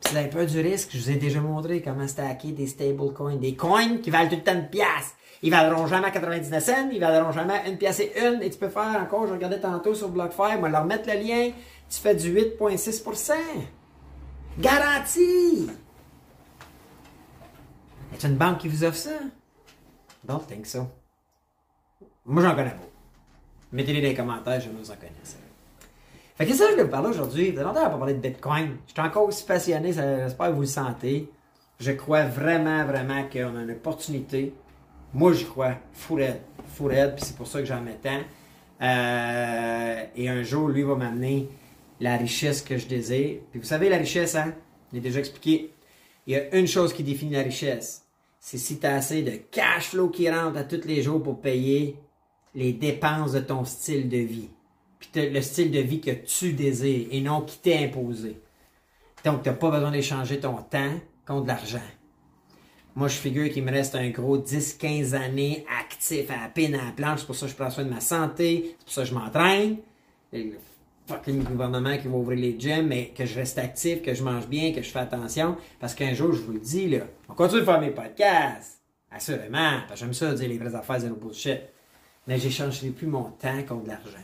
Puis 0.01 0.13
vous 0.13 0.17
avez 0.19 0.29
peur 0.29 0.47
du 0.47 0.61
risque, 0.61 0.91
je 0.93 0.99
vous 0.99 1.11
ai 1.11 1.17
déjà 1.17 1.41
montré 1.41 1.81
comment 1.81 2.07
stacker 2.07 2.53
des 2.53 2.67
stablecoins. 2.67 3.37
Des 3.37 3.55
coins 3.55 3.99
qui 3.99 4.11
valent 4.11 4.29
tout 4.29 4.37
le 4.37 4.43
temps 4.43 4.55
une 4.55 4.69
pièce. 4.69 5.15
Ils 5.43 5.51
valeront 5.51 5.87
jamais 5.87 6.07
à 6.07 6.11
99 6.11 6.65
cents, 6.65 6.89
ils 6.91 7.01
valeront 7.01 7.33
jamais 7.33 7.63
une 7.69 7.77
pièce 7.77 8.01
et 8.01 8.13
une. 8.19 8.43
Et 8.43 8.51
tu 8.51 8.59
peux 8.59 8.69
faire 8.69 8.99
encore, 9.01 9.27
je 9.27 9.33
regardais 9.33 9.61
tantôt 9.61 9.95
sur 9.95 10.09
BlockFi, 10.09 10.59
moi 10.59 10.69
leur 10.69 10.85
mettre 10.85 11.09
le 11.09 11.21
lien, 11.21 11.51
tu 11.89 12.01
fais 12.01 12.15
du 12.15 12.35
8,6%. 12.35 13.33
Garantie! 14.59 15.69
Est-ce 18.15 18.27
une 18.29 18.37
banque 18.37 18.59
qui 18.59 18.69
vous 18.69 18.85
offre 18.85 18.97
ça? 18.97 19.19
Don't 20.25 20.47
think 20.47 20.67
so. 20.67 20.87
Moi, 22.25 22.43
j'en 22.43 22.55
connais 22.55 22.71
pas. 22.71 22.89
Mettez-les 23.73 24.01
dans 24.01 24.09
les 24.09 24.15
commentaires, 24.15 24.61
je 24.61 24.71
vous 24.71 24.91
en 24.91 24.95
connais 24.95 25.13
ça. 25.25 25.37
Fait 26.37 26.47
que 26.47 26.55
ça, 26.55 26.65
je 26.71 26.77
vais 26.77 26.85
vous 26.85 26.91
parler 26.91 27.09
aujourd'hui. 27.09 27.51
Vous 27.51 27.59
avez 27.59 27.67
longtemps 27.67 27.91
pas 27.91 27.99
parler 27.99 28.15
de 28.15 28.21
Bitcoin. 28.21 28.77
Je 28.87 28.93
suis 28.93 29.01
encore 29.01 29.25
aussi 29.25 29.45
passionné, 29.45 29.93
j'espère 29.93 30.49
que 30.49 30.53
vous 30.53 30.61
le 30.61 30.67
sentez. 30.67 31.29
Je 31.81 31.91
crois 31.93 32.25
vraiment, 32.25 32.85
vraiment 32.85 33.25
qu'on 33.25 33.57
a 33.57 33.63
une 33.63 33.73
opportunité. 33.73 34.55
Moi, 35.13 35.33
j'y 35.33 35.45
crois. 35.45 35.75
Fourette. 35.93 36.43
Fourette, 36.69 37.17
puis 37.17 37.25
c'est 37.25 37.37
pour 37.37 37.47
ça 37.47 37.59
que 37.59 37.67
j'en 37.67 37.81
mets 37.81 37.99
tant. 38.03 38.21
Euh, 38.81 40.05
et 40.17 40.29
un 40.29 40.43
jour, 40.43 40.69
lui 40.69 40.83
va 40.83 40.95
m'amener 40.95 41.49
la 42.01 42.17
richesse 42.17 42.63
que 42.63 42.79
je 42.79 42.87
désire. 42.87 43.41
Puis 43.51 43.61
vous 43.61 43.67
savez, 43.67 43.89
la 43.89 43.97
richesse, 43.97 44.35
hein? 44.35 44.55
Je 44.91 44.97
l'ai 44.97 45.01
déjà 45.01 45.19
expliqué. 45.19 45.73
Il 46.27 46.35
y 46.35 46.37
a 46.37 46.57
une 46.57 46.67
chose 46.67 46.93
qui 46.93 47.03
définit 47.03 47.33
la 47.33 47.43
richesse. 47.43 48.04
C'est 48.47 48.59
si 48.59 48.79
tu 48.79 48.87
as 48.87 48.97
assez 48.97 49.23
de 49.23 49.39
cash 49.51 49.89
flow 49.89 50.11
qui 50.11 50.31
rentre 50.31 50.59
à 50.59 50.65
tous 50.65 50.87
les 50.87 51.03
jours 51.03 51.23
pour 51.23 51.41
payer 51.41 51.97
les 52.55 52.75
dépenses 52.75 53.33
de 53.33 53.41
ton 53.41 53.65
style 53.65 54.11
de 54.11 54.19
vie. 54.19 54.51
Puis 54.99 55.31
le 55.31 55.41
style 55.41 55.71
de 55.71 55.79
vie 55.79 56.03
que 56.03 56.11
tu 56.11 56.53
désires 56.53 57.09
et 57.11 57.23
non 57.23 57.41
qui 57.41 57.59
t'est 57.61 57.83
imposé. 57.83 58.39
Donc, 59.25 59.45
tu 59.45 59.49
n'as 59.49 59.55
pas 59.55 59.71
besoin 59.71 59.91
d'échanger 59.91 60.41
ton 60.41 60.57
temps 60.57 60.93
contre 61.27 61.45
de 61.45 61.49
l'argent. 61.49 61.79
Moi, 62.95 63.09
je 63.09 63.17
figure 63.17 63.51
qu'il 63.51 63.65
me 63.65 63.73
reste 63.73 63.95
un 63.95 64.11
gros 64.11 64.37
10-15 64.37 65.15
années 65.15 65.65
actif 65.81 66.31
à 66.31 66.43
la 66.43 66.49
peine 66.51 66.75
à 66.75 66.85
la 66.85 66.93
planche. 66.93 67.21
C'est 67.21 67.27
pour 67.27 67.37
ça 67.37 67.47
que 67.47 67.53
je 67.53 67.57
prends 67.57 67.71
soin 67.71 67.85
de 67.85 67.91
ma 67.91 68.01
santé. 68.01 68.77
C'est 68.79 68.85
pour 68.85 68.93
ça 68.93 69.03
que 69.05 69.09
je 69.09 69.15
m'entraîne. 69.15 69.79
Fucking 71.07 71.45
gouvernement 71.45 71.99
qui 71.99 72.09
va 72.09 72.17
ouvrir 72.17 72.39
les 72.39 72.59
gyms, 72.59 72.87
mais 72.87 73.09
que 73.09 73.27
je 73.27 73.35
reste 73.35 73.59
actif, 73.59 74.01
que 74.01 74.15
je 74.15 74.23
mange 74.23 74.47
bien, 74.49 74.73
que 74.73 74.81
je 74.81 74.91
fais 74.91 75.01
attention. 75.01 75.57
Parce 75.79 75.95
qu'un 75.95 76.15
jour, 76.15 76.33
je 76.33 76.41
vous 76.41 76.53
le 76.53 76.61
dis, 76.61 76.89
là, 76.89 77.01
on 77.29 77.35
continue 77.35 77.61
de 77.61 77.67
faire 77.67 77.81
mes 77.81 77.91
podcasts. 77.91 78.81
Assurément. 79.11 79.81
Parce 79.87 80.01
que 80.01 80.07
j'aime 80.07 80.15
ça 80.15 80.33
dire 80.33 80.49
les 80.49 80.59
vraies 80.59 80.75
affaires, 80.75 81.01
zéro 81.01 81.15
bullshit. 81.15 81.61
Mais 82.27 82.39
j'échangerai 82.39 82.89
plus 82.89 83.07
mon 83.07 83.25
temps 83.25 83.63
contre 83.69 83.85
de 83.85 83.89
l'argent. 83.89 84.19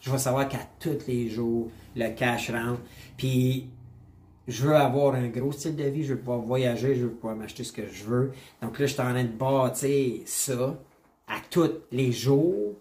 Je 0.00 0.10
vais 0.10 0.18
savoir 0.18 0.48
qu'à 0.48 0.58
tous 0.80 1.06
les 1.06 1.28
jours, 1.28 1.70
le 1.94 2.08
cash 2.14 2.50
rentre. 2.50 2.80
Puis, 3.16 3.68
je 4.48 4.66
veux 4.66 4.74
avoir 4.74 5.14
un 5.14 5.28
gros 5.28 5.52
style 5.52 5.76
de 5.76 5.84
vie, 5.84 6.04
je 6.04 6.14
veux 6.14 6.18
pouvoir 6.18 6.40
voyager, 6.40 6.94
je 6.96 7.02
veux 7.02 7.12
pouvoir 7.12 7.36
m'acheter 7.36 7.62
ce 7.62 7.72
que 7.72 7.86
je 7.86 8.04
veux. 8.04 8.32
Donc 8.60 8.78
là, 8.78 8.86
je 8.86 8.92
suis 8.92 9.00
en 9.00 9.10
train 9.10 9.22
de 9.22 9.28
bâtir 9.28 10.22
ça 10.26 10.76
à 11.28 11.36
tous 11.50 11.70
les 11.92 12.10
jours 12.10 12.74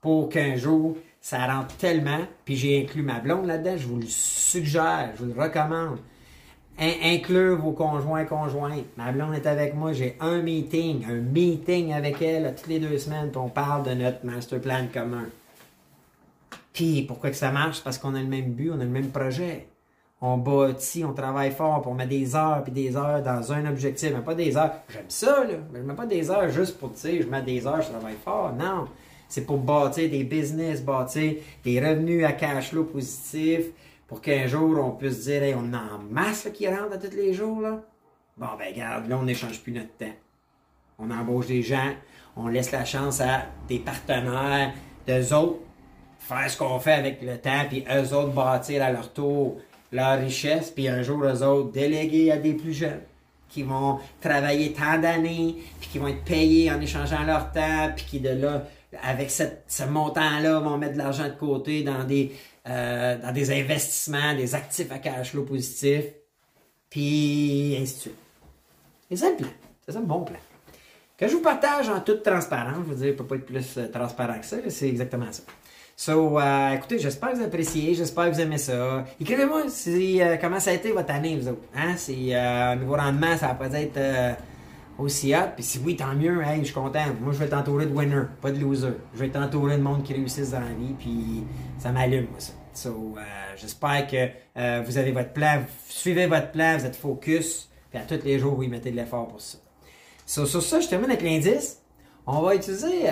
pour 0.00 0.28
qu'un 0.28 0.56
jour, 0.56 0.96
ça 1.24 1.46
rentre 1.46 1.74
tellement. 1.78 2.20
Puis 2.44 2.54
j'ai 2.54 2.82
inclus 2.82 3.00
ma 3.00 3.18
blonde 3.18 3.46
là-dedans, 3.46 3.78
je 3.78 3.86
vous 3.86 3.96
le 3.96 4.06
suggère, 4.06 5.12
je 5.16 5.24
vous 5.24 5.32
le 5.32 5.40
recommande. 5.40 5.98
inclure 6.78 7.56
vos 7.56 7.72
conjoints, 7.72 8.26
conjointes. 8.26 8.84
Ma 8.98 9.10
blonde 9.10 9.34
est 9.34 9.46
avec 9.46 9.74
moi, 9.74 9.94
j'ai 9.94 10.18
un 10.20 10.42
meeting, 10.42 11.06
un 11.06 11.22
meeting 11.22 11.94
avec 11.94 12.20
elle 12.20 12.54
toutes 12.54 12.66
les 12.66 12.78
deux 12.78 12.98
semaines, 12.98 13.30
puis 13.30 13.38
on 13.38 13.48
parle 13.48 13.84
de 13.84 13.94
notre 13.94 14.26
master 14.26 14.60
plan 14.60 14.86
commun. 14.92 15.24
Puis 16.74 17.04
pourquoi 17.08 17.30
que 17.30 17.36
ça 17.36 17.50
marche? 17.50 17.82
Parce 17.82 17.96
qu'on 17.96 18.14
a 18.14 18.20
le 18.20 18.26
même 18.26 18.52
but, 18.52 18.72
on 18.72 18.80
a 18.80 18.84
le 18.84 18.90
même 18.90 19.08
projet. 19.08 19.68
On 20.20 20.36
bâtit, 20.36 21.06
on 21.06 21.14
travaille 21.14 21.52
fort, 21.52 21.80
pour 21.80 21.94
mettre 21.94 22.10
des 22.10 22.36
heures 22.36 22.62
puis 22.64 22.72
des 22.72 22.96
heures 22.98 23.22
dans 23.22 23.50
un 23.50 23.64
objectif. 23.64 24.12
Mais 24.14 24.20
pas 24.20 24.34
des 24.34 24.58
heures. 24.58 24.72
J'aime 24.90 25.04
ça, 25.08 25.44
là. 25.44 25.54
Mais 25.72 25.78
je 25.78 25.84
mets 25.84 25.94
pas 25.94 26.06
des 26.06 26.30
heures 26.30 26.50
juste 26.50 26.78
pour, 26.78 26.92
tu 26.92 26.98
sais, 26.98 27.22
je 27.22 27.28
mets 27.28 27.42
des 27.42 27.66
heures, 27.66 27.80
je 27.80 27.88
travaille 27.88 28.16
fort. 28.22 28.52
Non. 28.52 28.88
C'est 29.34 29.46
pour 29.46 29.58
bâtir 29.58 30.08
des 30.08 30.22
business, 30.22 30.80
bâtir 30.80 31.34
des 31.64 31.80
revenus 31.80 32.24
à 32.24 32.30
cash 32.30 32.70
flow 32.70 32.84
positifs 32.84 33.66
pour 34.06 34.20
qu'un 34.20 34.46
jour 34.46 34.78
on 34.78 34.92
puisse 34.92 35.24
dire, 35.24 35.42
hey, 35.42 35.56
on 35.56 35.72
a 35.72 35.78
en 35.78 35.98
masse 36.08 36.46
qui 36.54 36.68
rentre 36.68 36.92
à 36.92 36.98
tous 36.98 37.16
les 37.16 37.34
jours, 37.34 37.60
là. 37.60 37.82
Bon, 38.36 38.46
ben, 38.56 38.72
regarde, 38.72 39.08
là, 39.08 39.18
on 39.18 39.24
n'échange 39.24 39.60
plus 39.60 39.72
notre 39.72 39.90
temps. 39.96 40.14
On 41.00 41.10
embauche 41.10 41.48
des 41.48 41.62
gens, 41.62 41.94
on 42.36 42.46
laisse 42.46 42.70
la 42.70 42.84
chance 42.84 43.20
à 43.20 43.46
des 43.66 43.80
partenaires, 43.80 44.72
d'eux 45.04 45.34
autres, 45.34 45.58
faire 46.20 46.48
ce 46.48 46.56
qu'on 46.56 46.78
fait 46.78 46.92
avec 46.92 47.20
le 47.20 47.36
temps, 47.36 47.64
puis 47.68 47.84
eux 47.92 48.14
autres 48.14 48.32
bâtir 48.32 48.84
à 48.84 48.92
leur 48.92 49.12
tour 49.12 49.56
leur 49.90 50.20
richesse, 50.20 50.70
puis 50.70 50.86
un 50.86 51.02
jour 51.02 51.24
eux 51.24 51.42
autres 51.42 51.72
déléguer 51.72 52.30
à 52.30 52.36
des 52.36 52.54
plus 52.54 52.72
jeunes 52.72 53.02
qui 53.48 53.64
vont 53.64 53.98
travailler 54.20 54.72
tant 54.72 54.98
d'années, 54.98 55.56
puis 55.80 55.88
qui 55.90 55.98
vont 55.98 56.06
être 56.06 56.22
payés 56.22 56.70
en 56.70 56.80
échangeant 56.80 57.24
leur 57.24 57.50
temps, 57.50 57.90
puis 57.96 58.04
qui 58.04 58.20
de 58.20 58.30
là, 58.30 58.62
avec 59.02 59.30
ce 59.30 59.84
montant-là, 59.84 60.60
vont 60.60 60.78
mettre 60.78 60.94
de 60.94 60.98
l'argent 60.98 61.24
de 61.24 61.34
côté 61.34 61.82
dans 61.82 62.04
des, 62.04 62.32
euh, 62.68 63.18
dans 63.18 63.32
des 63.32 63.50
investissements, 63.50 64.34
des 64.34 64.54
actifs 64.54 64.90
à 64.90 64.98
cash 64.98 65.30
flow 65.30 65.42
positif, 65.42 66.04
puis 66.90 67.76
ainsi 67.80 67.94
de 67.94 68.00
suite. 68.00 68.14
C'est 69.14 69.30
le 69.30 69.36
plan. 69.36 69.48
C'est 69.86 69.94
le 69.94 70.00
bon 70.00 70.22
plan. 70.22 70.38
Que 71.16 71.28
je 71.28 71.34
vous 71.34 71.42
partage 71.42 71.88
en 71.88 72.00
toute 72.00 72.22
transparence, 72.22 72.84
je 72.86 72.90
veux 72.90 72.96
dire, 72.96 73.06
il 73.06 73.12
ne 73.12 73.16
peut 73.16 73.26
pas 73.26 73.36
être 73.36 73.46
plus 73.46 73.78
euh, 73.78 73.88
transparent 73.88 74.38
que 74.38 74.46
ça, 74.46 74.56
c'est 74.68 74.88
exactement 74.88 75.30
ça. 75.30 75.42
So, 75.96 76.40
euh, 76.40 76.72
écoutez, 76.72 76.98
j'espère 76.98 77.30
que 77.30 77.36
vous 77.36 77.44
appréciez, 77.44 77.94
j'espère 77.94 78.28
que 78.28 78.34
vous 78.34 78.40
aimez 78.40 78.58
ça. 78.58 79.04
Écrivez-moi 79.20 79.68
si, 79.68 80.20
euh, 80.20 80.36
comment 80.40 80.58
ça 80.58 80.70
a 80.70 80.74
été 80.74 80.90
votre 80.90 81.12
année, 81.12 81.38
vous 81.40 81.48
autres. 81.48 81.62
Hein? 81.76 81.96
Si 81.96 82.32
au 82.34 82.76
niveau 82.76 82.96
rendement, 82.96 83.36
ça 83.36 83.48
va 83.48 83.54
pas 83.54 83.72
être 83.78 83.96
euh, 83.96 84.32
aussi 84.98 85.34
hot. 85.34 85.52
Puis 85.54 85.64
si 85.64 85.78
oui, 85.78 85.96
tant 85.96 86.14
mieux, 86.14 86.42
hey, 86.42 86.60
je 86.60 86.64
suis 86.66 86.74
content. 86.74 87.04
Moi, 87.20 87.32
je 87.32 87.38
vais 87.38 87.46
être 87.46 87.56
entouré 87.56 87.86
de 87.86 87.94
winners, 87.94 88.26
pas 88.40 88.50
de 88.50 88.58
losers. 88.58 88.94
Je 89.14 89.18
vais 89.18 89.26
être 89.26 89.36
entouré 89.36 89.76
de 89.76 89.82
monde 89.82 90.02
qui 90.02 90.12
réussissent 90.12 90.50
dans 90.50 90.60
la 90.60 90.72
vie, 90.72 90.94
puis 90.98 91.44
ça 91.78 91.92
m'allume, 91.92 92.26
moi, 92.30 92.40
ça. 92.40 92.52
So, 92.72 93.14
j'espère 93.56 94.06
que 94.06 94.82
vous 94.84 94.98
avez 94.98 95.12
votre 95.12 95.32
plan, 95.32 95.60
vous 95.60 95.66
suivez 95.86 96.26
votre 96.26 96.50
plan, 96.50 96.76
vous 96.76 96.86
êtes 96.86 96.96
focus, 96.96 97.70
puis 97.90 98.00
à 98.00 98.02
tous 98.02 98.24
les 98.24 98.38
jours, 98.38 98.56
vous 98.56 98.64
y 98.64 98.68
mettez 98.68 98.90
de 98.90 98.96
l'effort 98.96 99.28
pour 99.28 99.40
ça. 99.40 99.58
So, 100.26 100.44
sur 100.46 100.62
ça, 100.62 100.80
je 100.80 100.88
termine 100.88 101.10
avec 101.10 101.22
l'indice. 101.22 101.80
On 102.26 102.40
va 102.40 102.54
utiliser... 102.54 103.04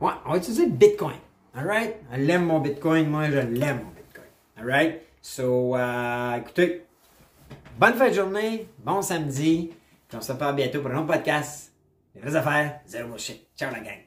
ouais, 0.00 0.12
on 0.26 0.30
va 0.32 0.36
utiliser 0.36 0.66
Bitcoin. 0.66 1.16
Alright? 1.56 1.94
Elle 2.12 2.28
aime 2.28 2.46
mon 2.46 2.58
Bitcoin, 2.58 3.08
moi 3.08 3.30
je 3.30 3.38
l'aime 3.38 3.82
mon 3.84 3.92
Bitcoin. 3.92 4.26
Alright? 4.58 5.02
So, 5.22 5.76
euh, 5.76 6.36
écoutez, 6.36 6.84
bonne 7.78 7.94
fin 7.94 8.08
de 8.08 8.14
journée, 8.14 8.68
bon 8.84 9.02
samedi, 9.02 9.70
on 10.14 10.20
se 10.20 10.32
reparle 10.32 10.56
bientôt 10.56 10.80
pour 10.80 10.90
un 10.90 10.98
autre 10.98 11.06
podcast. 11.06 11.72
Les 12.14 12.20
vraies 12.20 12.36
affaires, 12.36 12.80
zéro 12.86 13.08
bullshit. 13.08 13.48
Ciao 13.56 13.72
la 13.72 13.80
gang! 13.80 14.03